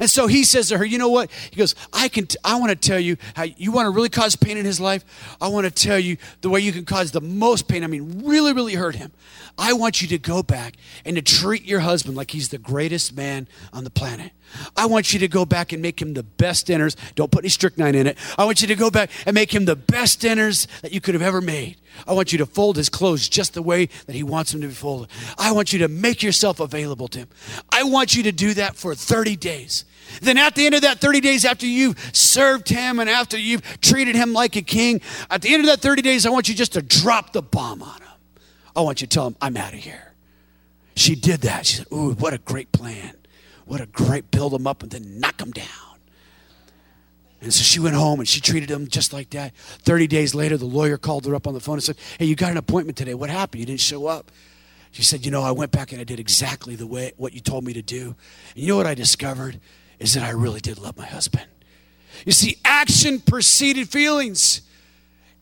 And 0.00 0.08
so 0.08 0.26
he 0.26 0.44
says 0.44 0.68
to 0.68 0.78
her, 0.78 0.84
"You 0.84 0.98
know 0.98 1.08
what?" 1.08 1.30
He 1.50 1.56
goes, 1.56 1.74
"I 1.92 2.08
can. 2.08 2.26
T- 2.26 2.36
I 2.44 2.56
want 2.56 2.70
to 2.70 2.76
tell 2.76 3.00
you 3.00 3.16
how 3.34 3.44
you 3.44 3.72
want 3.72 3.86
to 3.86 3.90
really 3.90 4.10
cause 4.10 4.36
pain 4.36 4.58
in 4.58 4.66
his 4.66 4.80
life. 4.80 5.02
I 5.40 5.48
want 5.48 5.64
to 5.64 5.70
tell 5.70 5.98
you 5.98 6.18
the 6.40 6.50
way 6.50 6.60
you 6.60 6.72
can 6.72 6.84
cause 6.84 7.10
the 7.10 7.20
most 7.20 7.68
pain. 7.68 7.82
I 7.82 7.86
mean, 7.86 8.22
really, 8.24 8.52
really 8.52 8.74
hurt 8.74 8.96
him. 8.96 9.12
I 9.56 9.72
want 9.72 10.02
you 10.02 10.08
to 10.08 10.18
go 10.18 10.42
back 10.42 10.76
and 11.04 11.16
to 11.16 11.22
treat 11.22 11.64
your 11.64 11.80
husband 11.80 12.16
like 12.16 12.30
he's 12.30 12.50
the 12.50 12.58
greatest 12.58 13.16
man 13.16 13.48
on 13.72 13.84
the 13.84 13.90
planet. 13.90 14.32
I 14.76 14.86
want 14.86 15.12
you 15.12 15.18
to 15.20 15.28
go 15.28 15.44
back 15.44 15.72
and 15.72 15.82
make 15.82 16.00
him 16.00 16.14
the 16.14 16.22
best 16.22 16.66
dinners. 16.66 16.96
Don't 17.14 17.30
put 17.30 17.40
any 17.40 17.48
strychnine 17.48 17.94
in 17.94 18.06
it. 18.06 18.16
I 18.36 18.44
want 18.44 18.62
you 18.62 18.68
to 18.68 18.76
go 18.76 18.90
back 18.90 19.10
and 19.26 19.34
make 19.34 19.52
him 19.52 19.64
the 19.64 19.76
best 19.76 20.20
dinners 20.20 20.68
that 20.82 20.92
you 20.92 21.00
could 21.00 21.14
have 21.14 21.22
ever 21.22 21.40
made. 21.40 21.76
I 22.06 22.12
want 22.12 22.32
you 22.32 22.38
to 22.38 22.46
fold 22.46 22.76
his 22.76 22.88
clothes 22.88 23.28
just 23.28 23.54
the 23.54 23.62
way 23.62 23.86
that 24.06 24.14
he 24.14 24.22
wants 24.22 24.52
them 24.52 24.60
to 24.60 24.68
be 24.68 24.74
folded. 24.74 25.10
I 25.36 25.52
want 25.52 25.72
you 25.72 25.80
to 25.80 25.88
make 25.88 26.22
yourself 26.22 26.60
available 26.60 27.08
to 27.08 27.20
him. 27.20 27.28
I 27.70 27.82
want 27.82 28.14
you 28.14 28.22
to 28.24 28.32
do 28.32 28.54
that 28.54 28.76
for 28.76 28.94
30 28.94 29.36
days. 29.36 29.84
Then 30.22 30.38
at 30.38 30.54
the 30.54 30.66
end 30.66 30.74
of 30.74 30.82
that 30.82 31.00
30 31.00 31.20
days, 31.20 31.44
after 31.44 31.66
you've 31.66 31.98
served 32.14 32.68
him 32.68 32.98
and 32.98 33.10
after 33.10 33.38
you've 33.38 33.62
treated 33.80 34.14
him 34.14 34.32
like 34.32 34.56
a 34.56 34.62
king, 34.62 35.00
at 35.30 35.42
the 35.42 35.52
end 35.52 35.60
of 35.60 35.66
that 35.66 35.80
30 35.80 36.02
days, 36.02 36.24
I 36.26 36.30
want 36.30 36.48
you 36.48 36.54
just 36.54 36.72
to 36.74 36.82
drop 36.82 37.32
the 37.32 37.42
bomb 37.42 37.82
on 37.82 38.00
him. 38.00 38.08
I 38.74 38.80
want 38.80 39.00
you 39.00 39.06
to 39.06 39.14
tell 39.14 39.26
him, 39.26 39.36
I'm 39.40 39.56
out 39.56 39.74
of 39.74 39.80
here. 39.80 40.14
She 40.94 41.14
did 41.14 41.42
that. 41.42 41.66
She 41.66 41.76
said, 41.78 41.86
Ooh, 41.92 42.12
what 42.14 42.32
a 42.32 42.38
great 42.38 42.72
plan. 42.72 43.16
What 43.66 43.80
a 43.80 43.86
great 43.86 44.30
build 44.30 44.54
him 44.54 44.66
up 44.66 44.82
and 44.82 44.90
then 44.90 45.20
knock 45.20 45.40
him 45.40 45.50
down. 45.50 45.87
And 47.40 47.54
so 47.54 47.62
she 47.62 47.78
went 47.78 47.94
home 47.94 48.18
and 48.18 48.28
she 48.28 48.40
treated 48.40 48.70
him 48.70 48.88
just 48.88 49.12
like 49.12 49.30
that. 49.30 49.54
30 49.56 50.06
days 50.08 50.34
later, 50.34 50.56
the 50.56 50.64
lawyer 50.64 50.98
called 50.98 51.24
her 51.26 51.34
up 51.34 51.46
on 51.46 51.54
the 51.54 51.60
phone 51.60 51.74
and 51.74 51.82
said, 51.84 51.96
Hey, 52.18 52.24
you 52.24 52.34
got 52.34 52.50
an 52.50 52.56
appointment 52.56 52.98
today. 52.98 53.14
What 53.14 53.30
happened? 53.30 53.60
You 53.60 53.66
didn't 53.66 53.80
show 53.80 54.06
up. 54.06 54.30
She 54.90 55.02
said, 55.02 55.24
You 55.24 55.30
know, 55.30 55.42
I 55.42 55.52
went 55.52 55.70
back 55.70 55.92
and 55.92 56.00
I 56.00 56.04
did 56.04 56.18
exactly 56.18 56.74
the 56.74 56.86
way 56.86 57.12
what 57.16 57.34
you 57.34 57.40
told 57.40 57.64
me 57.64 57.72
to 57.74 57.82
do. 57.82 58.16
And 58.54 58.64
you 58.64 58.68
know 58.68 58.76
what 58.76 58.86
I 58.86 58.94
discovered? 58.94 59.60
Is 60.00 60.14
that 60.14 60.24
I 60.24 60.30
really 60.30 60.60
did 60.60 60.78
love 60.78 60.96
my 60.96 61.06
husband. 61.06 61.46
You 62.24 62.32
see, 62.32 62.56
action 62.64 63.20
preceded 63.20 63.88
feelings. 63.88 64.62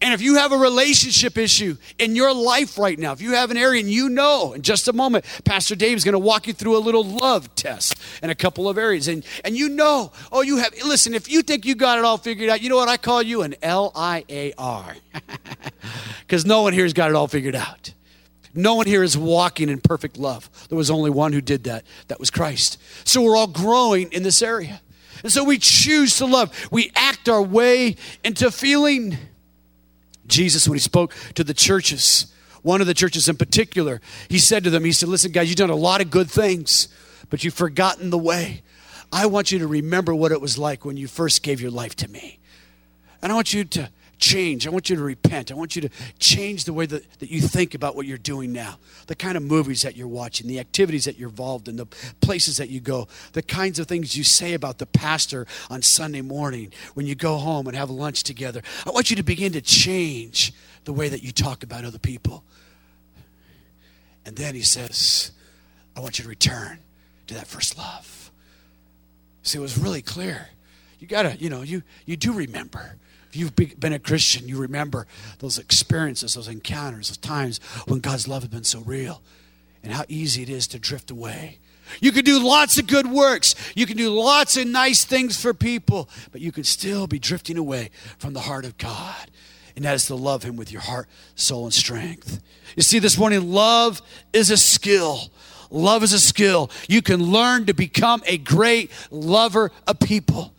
And 0.01 0.13
if 0.13 0.21
you 0.21 0.35
have 0.35 0.53
a 0.53 0.59
relationship 0.59 1.39
issue 1.39 1.79
in 1.99 2.15
your 2.17 2.35
life 2.35 2.77
right 2.77 2.99
now, 2.99 3.13
if 3.13 3.23
you 3.23 3.33
have 3.33 3.51
an 3.51 3.57
area 3.57 3.81
and 3.81 3.91
you 3.91 4.11
know, 4.11 4.53
in 4.53 4.61
just 4.61 4.89
a 4.89 4.93
moment, 4.93 5.25
Pastor 5.45 5.75
Dave 5.75 5.97
is 5.97 6.05
going 6.05 6.13
to 6.13 6.19
walk 6.19 6.47
you 6.47 6.53
through 6.53 6.77
a 6.77 6.79
little 6.79 7.03
love 7.03 7.55
test 7.55 7.95
in 8.23 8.29
a 8.29 8.35
couple 8.35 8.69
of 8.69 8.77
areas. 8.77 9.09
And, 9.09 9.25
and 9.43 9.57
you 9.57 9.71
know, 9.71 10.13
oh, 10.31 10.43
you 10.43 10.59
have, 10.59 10.75
listen, 10.85 11.15
if 11.15 11.31
you 11.31 11.41
think 11.41 11.65
you 11.65 11.75
got 11.75 11.99
it 11.99 12.05
all 12.05 12.19
figured 12.19 12.51
out, 12.51 12.61
you 12.61 12.69
know 12.69 12.77
what 12.77 12.91
I 12.91 12.99
call 12.99 13.23
you? 13.23 13.41
An 13.41 13.55
L 13.63 13.91
I 13.95 14.25
A 14.29 14.53
R. 14.59 14.97
Because 16.21 16.45
no 16.45 16.63
one 16.63 16.73
here 16.73 16.83
has 16.83 16.93
got 16.93 17.09
it 17.09 17.15
all 17.15 17.29
figured 17.29 17.55
out. 17.55 17.95
No 18.53 18.75
one 18.75 18.87
here 18.87 19.05
is 19.05 19.17
walking 19.17 19.69
in 19.69 19.81
perfect 19.81 20.19
love. 20.19 20.51
There 20.69 20.77
was 20.77 20.91
only 20.91 21.09
one 21.09 21.33
who 21.33 21.41
did 21.41 21.65
that. 21.65 21.85
That 22.09 22.19
was 22.19 22.31
Christ. 22.31 22.81
So 23.05 23.23
we're 23.23 23.37
all 23.37 23.47
growing 23.47 24.11
in 24.13 24.25
this 24.25 24.43
area. 24.43 24.81
And 25.23 25.33
so 25.33 25.45
we 25.45 25.59
choose 25.59 26.17
to 26.17 26.27
love. 26.27 26.53
We 26.73 26.91
act 26.97 27.29
our 27.29 27.43
way 27.43 27.97
into 28.25 28.51
feeling. 28.51 29.19
Jesus, 30.29 30.69
when 30.69 30.77
he 30.77 30.81
spoke 30.81 31.15
to 31.35 31.45
the 31.45 31.55
churches, 31.55 32.33
one 32.63 32.81
of 32.81 32.87
the 32.87 32.95
churches 32.95 33.29
in 33.29 33.37
particular, 33.37 34.01
he 34.29 34.39
said 34.39 34.65
to 34.65 34.71
them, 34.71 34.85
He 34.85 34.93
said, 34.93 35.09
Listen, 35.09 35.33
guys, 35.33 35.49
you've 35.49 35.57
done 35.57 35.71
a 35.71 35.77
lot 35.77 36.01
of 36.01 36.11
good 36.11 36.31
things, 36.31 36.89
but 37.31 37.45
you've 37.45 37.55
forgotten 37.55 38.11
the 38.11 38.19
way. 38.19 38.63
I 39.13 39.27
want 39.27 39.53
you 39.53 39.59
to 39.61 39.67
remember 39.67 40.15
what 40.15 40.33
it 40.33 40.41
was 40.41 40.59
like 40.59 40.85
when 40.85 40.97
you 40.97 41.07
first 41.07 41.43
gave 41.43 41.61
your 41.61 41.71
life 41.71 41.95
to 41.97 42.09
me. 42.09 42.39
And 43.23 43.33
I 43.33 43.35
want 43.35 43.55
you 43.55 43.65
to 43.65 43.91
change. 44.19 44.67
I 44.67 44.71
want 44.71 44.89
you 44.89 44.97
to 44.97 45.03
repent. 45.03 45.51
I 45.51 45.55
want 45.55 45.77
you 45.77 45.83
to 45.83 45.89
change 46.19 46.65
the 46.65 46.73
way 46.73 46.87
that, 46.87 47.19
that 47.19 47.31
you 47.31 47.41
think 47.41 47.75
about 47.75 47.97
what 47.97 48.07
you're 48.07 48.19
doing 48.19 48.53
now, 48.53 48.79
the 49.07 49.15
kind 49.15 49.37
of 49.37 49.43
movies 49.43 49.83
that 49.83 49.97
you're 49.97 50.09
watching, 50.09 50.47
the 50.47 50.59
activities 50.59 51.05
that 51.05 51.19
you're 51.19 51.29
involved 51.29 51.69
in, 51.69 51.77
the 51.77 51.87
places 52.21 52.57
that 52.57 52.69
you 52.71 52.81
go, 52.81 53.09
the 53.33 53.43
kinds 53.43 53.79
of 53.79 53.87
things 53.87 54.17
you 54.17 54.25
say 54.25 54.55
about 54.55 54.79
the 54.79 54.87
pastor 54.87 55.47
on 55.71 55.83
Sunday 55.83 56.23
morning 56.23 56.73
when 56.95 57.07
you 57.07 57.15
go 57.15 57.37
home 57.37 57.67
and 57.67 57.77
have 57.77 57.91
lunch 57.91 58.23
together. 58.23 58.63
I 58.87 58.91
want 58.91 59.11
you 59.11 59.17
to 59.17 59.23
begin 59.23 59.53
to 59.53 59.61
change 59.61 60.53
the 60.85 60.93
way 60.93 61.09
that 61.09 61.23
you 61.23 61.33
talk 61.33 61.63
about 61.63 61.85
other 61.85 61.99
people. 61.99 62.45
And 64.25 64.37
then 64.37 64.55
he 64.55 64.63
says, 64.63 65.33
I 65.97 66.01
want 66.01 66.19
you 66.19 66.25
to 66.25 66.29
return 66.29 66.79
to 67.27 67.35
that 67.35 67.47
first 67.47 67.77
love. 67.79 68.31
See, 69.43 69.59
it 69.59 69.63
was 69.63 69.79
really 69.79 70.03
clear. 70.03 70.49
You 70.99 71.07
gotta, 71.07 71.37
you 71.37 71.51
know, 71.51 71.63
you 71.63 71.83
you 72.07 72.17
do 72.17 72.33
remember 72.33 72.97
you've 73.37 73.55
been 73.57 73.93
a 73.93 73.99
Christian, 73.99 74.49
you 74.49 74.59
remember 74.59 75.07
those 75.39 75.59
experiences, 75.59 76.35
those 76.35 76.49
encounters, 76.49 77.09
those 77.09 77.19
times 77.19 77.61
when 77.87 78.01
God's 78.01 78.27
love 78.27 78.43
has 78.43 78.51
been 78.51 78.65
so 78.65 78.81
real 78.81 79.23
and 79.83 79.93
how 79.93 80.05
easy 80.09 80.43
it 80.43 80.51
is 80.51 80.67
to 80.69 80.79
drift 80.79 81.11
away. 81.11 81.59
You 82.01 82.13
can 82.13 82.25
do 82.25 82.43
lots 82.43 82.79
of 82.79 82.87
good 82.87 83.07
works. 83.07 83.55
You 83.75 83.87
can 83.87 83.97
do 83.97 84.11
lots 84.11 84.57
of 84.57 84.67
nice 84.67 85.05
things 85.05 85.41
for 85.41 85.55
people, 85.55 86.09
but 86.33 86.41
you 86.41 86.53
can 86.53 86.65
still 86.65 87.07
be 87.07 87.19
drifting 87.19 87.57
away 87.57 87.91
from 88.19 88.33
the 88.33 88.41
heart 88.41 88.65
of 88.65 88.77
God. 88.79 89.31
And 89.77 89.85
that 89.85 89.95
is 89.95 90.07
to 90.07 90.15
love 90.15 90.43
Him 90.43 90.57
with 90.57 90.73
your 90.73 90.81
heart, 90.81 91.07
soul, 91.35 91.65
and 91.65 91.75
strength. 91.75 92.43
You 92.75 92.83
see, 92.83 92.99
this 92.99 93.19
morning, 93.19 93.53
love 93.53 94.03
is 94.33 94.51
a 94.51 94.57
skill. 94.57 95.31
Love 95.71 96.03
is 96.03 96.13
a 96.13 96.21
skill. 96.21 96.71
You 96.89 97.03
can 97.03 97.23
learn 97.23 97.67
to 97.67 97.75
become 97.75 98.23
a 98.27 98.39
great 98.39 98.91
lover 99.11 99.71
of 99.87 100.01
people. 100.01 100.55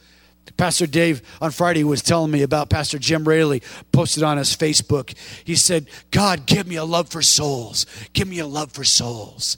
Pastor 0.55 0.87
Dave 0.87 1.21
on 1.41 1.51
Friday 1.51 1.83
was 1.83 2.01
telling 2.01 2.31
me 2.31 2.41
about 2.43 2.69
Pastor 2.69 2.97
Jim 2.97 3.27
Raley 3.27 3.61
posted 3.91 4.23
on 4.23 4.37
his 4.37 4.55
Facebook. 4.55 5.13
He 5.43 5.55
said, 5.55 5.87
God, 6.11 6.45
give 6.45 6.67
me 6.67 6.75
a 6.75 6.85
love 6.85 7.09
for 7.09 7.21
souls. 7.21 7.85
Give 8.13 8.27
me 8.27 8.39
a 8.39 8.47
love 8.47 8.71
for 8.71 8.83
souls. 8.83 9.57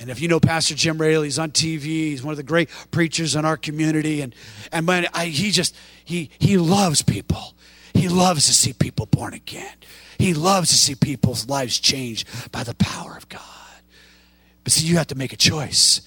And 0.00 0.10
if 0.10 0.20
you 0.20 0.28
know 0.28 0.40
Pastor 0.40 0.74
Jim 0.74 0.98
Raley, 0.98 1.26
he's 1.26 1.38
on 1.38 1.50
TV. 1.50 1.82
He's 1.82 2.22
one 2.22 2.32
of 2.32 2.36
the 2.36 2.44
great 2.44 2.70
preachers 2.90 3.34
in 3.34 3.44
our 3.44 3.56
community. 3.56 4.20
And, 4.20 4.34
and 4.70 4.86
man, 4.86 5.06
I, 5.12 5.26
he 5.26 5.50
just, 5.50 5.74
he, 6.04 6.30
he 6.38 6.56
loves 6.56 7.02
people. 7.02 7.54
He 7.94 8.08
loves 8.08 8.46
to 8.46 8.54
see 8.54 8.72
people 8.72 9.06
born 9.06 9.34
again. 9.34 9.74
He 10.18 10.34
loves 10.34 10.68
to 10.68 10.74
see 10.74 10.94
people's 10.94 11.48
lives 11.48 11.78
changed 11.78 12.28
by 12.52 12.62
the 12.62 12.74
power 12.74 13.16
of 13.16 13.28
God. 13.28 13.42
But 14.62 14.72
see, 14.72 14.86
you 14.86 14.96
have 14.98 15.08
to 15.08 15.14
make 15.14 15.32
a 15.32 15.36
choice. 15.36 16.00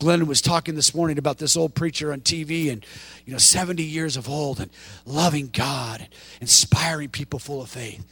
Glenn 0.00 0.26
was 0.26 0.40
talking 0.40 0.74
this 0.74 0.94
morning 0.94 1.18
about 1.18 1.36
this 1.36 1.56
old 1.56 1.74
preacher 1.74 2.10
on 2.10 2.22
TV 2.22 2.72
and, 2.72 2.84
you 3.26 3.32
know, 3.32 3.38
70 3.38 3.82
years 3.82 4.16
of 4.16 4.28
old 4.30 4.58
and 4.58 4.70
loving 5.04 5.50
God 5.52 6.00
and 6.00 6.08
inspiring 6.40 7.10
people 7.10 7.38
full 7.38 7.60
of 7.60 7.68
faith. 7.68 8.02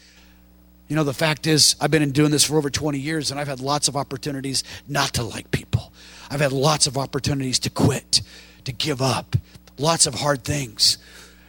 You 0.87 0.97
know, 0.97 1.05
the 1.05 1.15
fact 1.15 1.47
is, 1.47 1.77
I've 1.81 1.91
been 1.91 2.13
doing 2.13 2.31
this 2.31 2.45
for 2.45 2.59
over 2.59 2.69
20 2.69 2.99
years 2.99 3.31
and 3.31 3.41
I've 3.41 3.49
had 3.49 3.61
lots 3.61 3.89
of 3.89 3.97
opportunities 3.97 4.65
not 4.87 5.15
to 5.15 5.23
like 5.23 5.51
people. 5.51 5.93
I've 6.31 6.41
had 6.41 6.53
lots 6.53 6.87
of 6.87 6.99
opportunities 6.99 7.59
to 7.61 7.71
quit, 7.71 8.21
to 8.65 8.73
give 8.73 9.01
up, 9.01 9.37
lots 9.79 10.07
of 10.07 10.15
hard 10.15 10.45
things. 10.45 10.99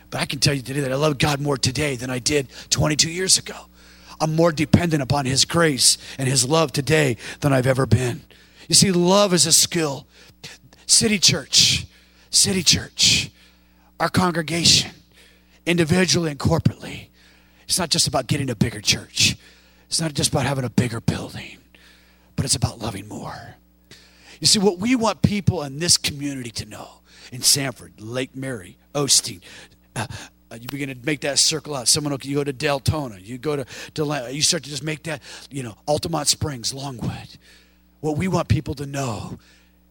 But 0.10 0.21
I 0.21 0.25
can 0.25 0.39
tell 0.39 0.54
you 0.54 0.62
today 0.62 0.80
that 0.80 0.91
I 0.91 0.95
love 0.95 1.17
God 1.17 1.41
more 1.41 1.58
today 1.58 1.97
than 1.97 2.10
I 2.10 2.19
did 2.19 2.47
22 2.69 3.12
years 3.12 3.38
ago. 3.38 3.56
I'm 4.21 4.38
more 4.38 4.54
dependent 4.54 5.04
upon 5.04 5.25
His 5.25 5.43
grace 5.43 5.97
and 6.17 6.30
His 6.30 6.47
love 6.47 6.71
today 6.71 7.17
than 7.41 7.52
I've 7.52 7.67
ever 7.67 7.86
been. 7.86 8.21
You 8.69 8.75
see, 8.75 8.91
love 8.91 9.34
is 9.34 9.47
a 9.47 9.51
skill. 9.51 10.08
City 10.86 11.17
Church, 11.19 11.88
City 12.29 12.63
Church, 12.63 13.32
our 13.99 14.10
congregation, 14.10 14.91
individually 15.65 16.32
and 16.32 16.39
corporately. 16.39 17.08
It's 17.63 17.79
not 17.79 17.89
just 17.89 18.08
about 18.08 18.27
getting 18.27 18.49
a 18.49 18.55
bigger 18.55 18.79
church, 18.79 19.36
it's 19.88 19.99
not 19.99 20.13
just 20.13 20.32
about 20.32 20.45
having 20.45 20.63
a 20.63 20.69
bigger 20.69 21.01
building, 21.01 21.58
but 22.36 22.45
it's 22.45 22.55
about 22.55 22.79
loving 22.79 23.08
more. 23.08 23.55
You 24.39 24.47
see, 24.47 24.60
what 24.60 24.77
we 24.77 24.95
want 24.95 25.23
people 25.23 25.63
in 25.63 25.79
this 25.79 25.97
community 25.97 26.51
to 26.51 26.65
know 26.65 27.01
in 27.32 27.41
Sanford, 27.41 27.99
Lake 27.99 28.36
Mary, 28.36 28.77
Osteen, 28.93 29.41
uh, 29.95 30.05
uh, 30.51 30.55
you 30.55 30.67
begin 30.67 30.89
to 30.89 31.05
make 31.05 31.21
that 31.21 31.39
circle 31.39 31.75
out. 31.75 31.88
Someone, 31.88 32.15
you 32.21 32.36
go 32.36 32.43
to 32.43 32.53
Deltona, 32.53 33.23
you 33.23 33.38
go 33.39 33.55
to, 33.55 33.65
to 33.95 34.29
you 34.32 34.41
start 34.41 34.63
to 34.63 34.69
just 34.69 34.84
make 34.84 35.03
that, 35.03 35.21
you 35.49 35.63
know, 35.63 35.75
Altamonte 35.88 36.27
Springs, 36.27 36.73
Longwood. 36.73 37.38
What 37.99 38.17
we 38.17 38.27
want 38.27 38.47
people 38.47 38.75
to 38.75 38.85
know 38.85 39.39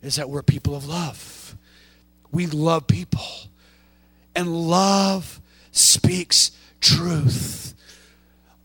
is 0.02 0.16
that 0.16 0.30
we're 0.30 0.42
people 0.42 0.74
of 0.74 0.86
love. 0.86 1.56
We 2.30 2.46
love 2.46 2.86
people. 2.86 3.26
And 4.34 4.68
love 4.68 5.40
speaks 5.72 6.52
truth. 6.80 7.74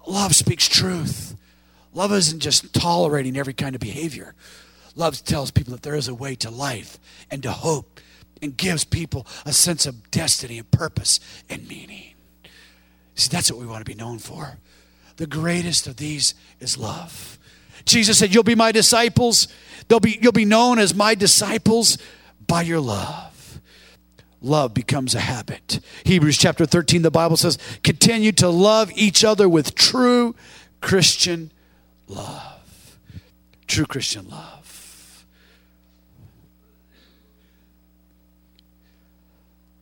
Love 0.06 0.36
speaks 0.36 0.68
truth. 0.68 1.36
Love 1.94 2.12
isn't 2.12 2.40
just 2.40 2.74
tolerating 2.74 3.38
every 3.38 3.54
kind 3.54 3.76
of 3.76 3.82
behavior. 3.82 4.34
Love 4.96 5.24
tells 5.24 5.52
people 5.52 5.72
that 5.74 5.82
there 5.82 5.96
is 5.96 6.08
a 6.08 6.14
way 6.14 6.36
to 6.36 6.50
life 6.50 7.00
and 7.32 7.42
to 7.44 7.52
hope 7.52 8.00
and 8.42 8.56
gives 8.58 8.84
people 8.84 9.26
a 9.46 9.54
sense 9.54 9.86
of 9.86 10.12
destiny 10.12 10.60
and 10.60 10.70
purpose 10.70 11.20
and 11.50 11.68
meaning. 11.68 12.14
See, 13.16 13.30
that's 13.30 13.52
what 13.52 13.60
we 13.60 13.66
want 13.66 13.86
to 13.86 13.90
be 13.90 13.98
known 13.98 14.20
for. 14.20 14.58
The 15.18 15.28
greatest 15.28 15.88
of 15.88 15.98
these 15.98 16.34
is 16.60 16.78
love. 16.78 17.38
Jesus 17.86 18.18
said, 18.18 18.34
You'll 18.34 18.44
be 18.44 18.56
my 18.56 18.72
disciples. 18.72 19.48
They'll 19.88 20.00
be, 20.00 20.18
you'll 20.22 20.32
be 20.32 20.46
known 20.46 20.80
as 20.80 20.96
my 20.96 21.16
disciples 21.16 21.98
by 22.46 22.62
your 22.62 22.80
love. 22.80 23.60
Love 24.42 24.74
becomes 24.74 25.16
a 25.16 25.20
habit. 25.20 25.80
Hebrews 26.04 26.38
chapter 26.38 26.66
13, 26.66 27.02
the 27.02 27.12
Bible 27.12 27.38
says, 27.38 27.58
Continue 27.84 28.34
to 28.34 28.50
love 28.50 28.92
each 28.94 29.24
other 29.24 29.48
with 29.48 29.74
true 29.74 30.36
Christian 30.82 31.52
love. 32.08 32.98
True 33.68 33.86
Christian 33.86 34.30
love. 34.30 35.26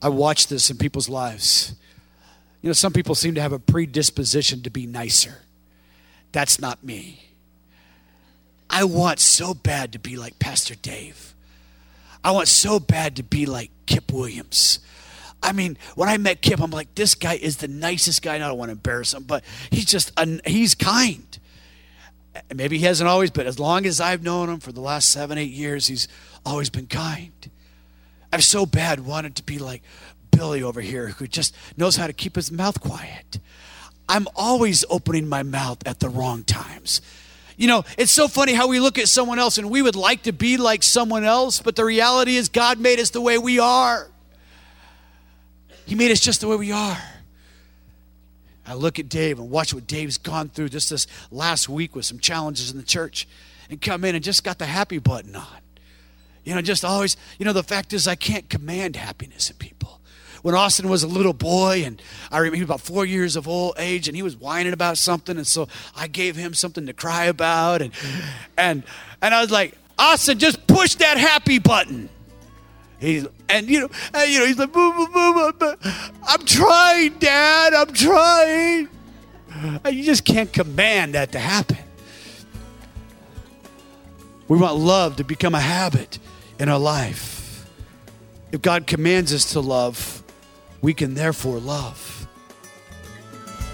I 0.01 0.09
watch 0.09 0.47
this 0.47 0.69
in 0.69 0.77
people's 0.77 1.09
lives. 1.09 1.75
You 2.61 2.69
know, 2.69 2.73
some 2.73 2.93
people 2.93 3.15
seem 3.15 3.35
to 3.35 3.41
have 3.41 3.53
a 3.53 3.59
predisposition 3.59 4.61
to 4.63 4.69
be 4.69 4.85
nicer. 4.85 5.39
That's 6.31 6.59
not 6.59 6.83
me. 6.83 7.30
I 8.71 8.85
want 8.85 9.19
so 9.19 9.53
bad 9.53 9.91
to 9.93 9.99
be 9.99 10.15
like 10.15 10.39
Pastor 10.39 10.75
Dave. 10.75 11.35
I 12.23 12.31
want 12.31 12.47
so 12.47 12.79
bad 12.79 13.17
to 13.17 13.23
be 13.23 13.45
like 13.45 13.69
Kip 13.85 14.13
Williams. 14.13 14.79
I 15.43 15.51
mean, 15.51 15.77
when 15.95 16.07
I 16.07 16.17
met 16.17 16.41
Kip, 16.41 16.61
I'm 16.61 16.71
like, 16.71 16.95
this 16.95 17.13
guy 17.13 17.33
is 17.33 17.57
the 17.57 17.67
nicest 17.67 18.21
guy. 18.21 18.35
And 18.35 18.43
I 18.43 18.47
don't 18.47 18.57
want 18.57 18.69
to 18.69 18.73
embarrass 18.73 19.13
him, 19.13 19.23
but 19.23 19.43
he's 19.71 19.85
just, 19.85 20.17
he's 20.45 20.73
kind. 20.73 21.37
Maybe 22.55 22.77
he 22.77 22.85
hasn't 22.85 23.09
always, 23.09 23.29
but 23.29 23.45
as 23.45 23.59
long 23.59 23.85
as 23.85 23.99
I've 23.99 24.23
known 24.23 24.49
him 24.49 24.59
for 24.59 24.71
the 24.71 24.79
last 24.79 25.09
seven, 25.09 25.37
eight 25.37 25.51
years, 25.51 25.87
he's 25.87 26.07
always 26.45 26.69
been 26.69 26.87
kind. 26.87 27.49
I've 28.31 28.43
so 28.43 28.65
bad 28.65 29.01
wanted 29.01 29.35
to 29.35 29.43
be 29.43 29.59
like 29.59 29.81
Billy 30.31 30.63
over 30.63 30.79
here 30.79 31.09
who 31.09 31.27
just 31.27 31.53
knows 31.75 31.97
how 31.97 32.07
to 32.07 32.13
keep 32.13 32.37
his 32.37 32.51
mouth 32.51 32.79
quiet. 32.79 33.39
I'm 34.07 34.27
always 34.35 34.85
opening 34.89 35.27
my 35.27 35.43
mouth 35.43 35.85
at 35.85 35.99
the 35.99 36.07
wrong 36.07 36.43
times. 36.43 37.01
You 37.57 37.67
know, 37.67 37.83
it's 37.97 38.11
so 38.11 38.27
funny 38.27 38.53
how 38.53 38.67
we 38.67 38.79
look 38.79 38.97
at 38.97 39.07
someone 39.07 39.39
else 39.39 39.57
and 39.57 39.69
we 39.69 39.81
would 39.81 39.95
like 39.95 40.23
to 40.23 40.33
be 40.33 40.57
like 40.57 40.83
someone 40.83 41.23
else, 41.23 41.61
but 41.61 41.75
the 41.75 41.85
reality 41.85 42.35
is 42.35 42.49
God 42.49 42.79
made 42.79 42.99
us 42.99 43.09
the 43.09 43.21
way 43.21 43.37
we 43.37 43.59
are. 43.59 44.09
He 45.85 45.95
made 45.95 46.11
us 46.11 46.19
just 46.19 46.41
the 46.41 46.47
way 46.47 46.55
we 46.55 46.71
are. 46.71 46.97
I 48.65 48.73
look 48.75 48.99
at 48.99 49.09
Dave 49.09 49.39
and 49.39 49.49
watch 49.49 49.73
what 49.73 49.87
Dave's 49.87 50.17
gone 50.17 50.49
through 50.49 50.69
just 50.69 50.89
this 50.89 51.07
last 51.31 51.67
week 51.67 51.95
with 51.95 52.05
some 52.05 52.19
challenges 52.19 52.71
in 52.71 52.77
the 52.77 52.83
church 52.83 53.27
and 53.69 53.81
come 53.81 54.05
in 54.05 54.15
and 54.15 54.23
just 54.23 54.43
got 54.43 54.59
the 54.59 54.65
happy 54.65 54.97
button 54.97 55.35
on. 55.35 55.45
You 56.43 56.55
know, 56.55 56.61
just 56.61 56.83
always, 56.83 57.17
you 57.37 57.45
know, 57.45 57.53
the 57.53 57.63
fact 57.63 57.93
is 57.93 58.07
I 58.07 58.15
can't 58.15 58.49
command 58.49 58.95
happiness 58.95 59.49
in 59.49 59.57
people. 59.57 60.00
When 60.41 60.55
Austin 60.55 60.89
was 60.89 61.03
a 61.03 61.07
little 61.07 61.33
boy, 61.33 61.83
and 61.85 62.01
I 62.31 62.39
remember 62.39 62.55
he 62.55 62.61
was 62.63 62.69
about 62.69 62.81
four 62.81 63.05
years 63.05 63.35
of 63.35 63.47
old 63.47 63.75
age, 63.77 64.07
and 64.07 64.15
he 64.15 64.23
was 64.23 64.35
whining 64.35 64.73
about 64.73 64.97
something, 64.97 65.37
and 65.37 65.45
so 65.45 65.67
I 65.95 66.07
gave 66.07 66.35
him 66.35 66.53
something 66.53 66.85
to 66.87 66.93
cry 66.93 67.25
about, 67.25 67.81
and 67.81 67.93
and 68.57 68.83
and 69.21 69.35
I 69.35 69.41
was 69.41 69.51
like, 69.51 69.77
Austin, 69.99 70.39
just 70.39 70.65
push 70.65 70.95
that 70.95 71.17
happy 71.17 71.59
button. 71.59 72.09
He's 72.99 73.27
and 73.49 73.69
you 73.69 73.81
know, 73.81 73.89
and, 74.13 74.31
you 74.31 74.39
know, 74.39 74.45
he's 74.45 74.57
like, 74.57 74.71
boo, 74.71 74.93
boo, 74.93 75.07
boo, 75.07 75.53
boo, 75.53 75.75
I'm 76.27 76.45
trying, 76.45 77.17
Dad, 77.19 77.73
I'm 77.73 77.93
trying. 77.93 78.89
And 79.83 79.95
you 79.95 80.03
just 80.03 80.25
can't 80.25 80.51
command 80.51 81.13
that 81.15 81.33
to 81.33 81.39
happen. 81.39 81.77
We 84.47 84.57
want 84.57 84.77
love 84.77 85.17
to 85.17 85.23
become 85.23 85.55
a 85.55 85.59
habit 85.59 86.19
in 86.59 86.67
our 86.67 86.79
life. 86.79 87.65
If 88.51 88.61
God 88.61 88.85
commands 88.85 89.33
us 89.33 89.53
to 89.53 89.61
love, 89.61 90.20
we 90.81 90.93
can 90.93 91.13
therefore 91.13 91.59
love. 91.59 92.27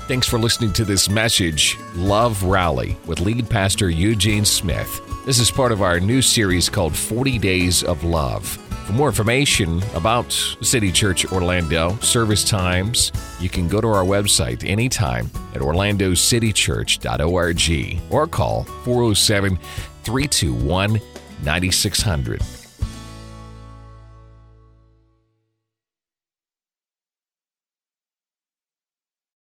Thanks 0.08 0.28
for 0.28 0.40
listening 0.40 0.72
to 0.74 0.84
this 0.86 1.10
message, 1.10 1.78
Love 1.96 2.44
Rally, 2.44 2.96
with 3.06 3.20
lead 3.20 3.50
pastor 3.50 3.90
Eugene 3.90 4.46
Smith. 4.46 5.02
This 5.26 5.40
is 5.40 5.52
part 5.52 5.74
of 5.74 5.82
our 5.82 6.00
new 6.00 6.22
series 6.22 6.70
called 6.70 6.96
40 6.96 7.38
Days 7.40 7.84
of 7.84 8.06
Love. 8.06 8.46
For 8.86 8.94
more 8.94 9.10
information 9.10 9.84
about 9.96 10.32
City 10.62 10.94
Church 10.94 11.26
Orlando, 11.26 11.98
service 11.98 12.46
times, 12.46 13.12
you 13.38 13.50
can 13.50 13.68
go 13.68 13.82
to 13.82 13.88
our 13.90 14.06
website 14.06 14.64
anytime 14.66 15.30
at 15.54 15.60
orlandocitychurch.org 15.60 18.02
or 18.10 18.28
call 18.28 18.64
407 18.64 19.60
321 20.04 21.02
9600. 21.44 22.42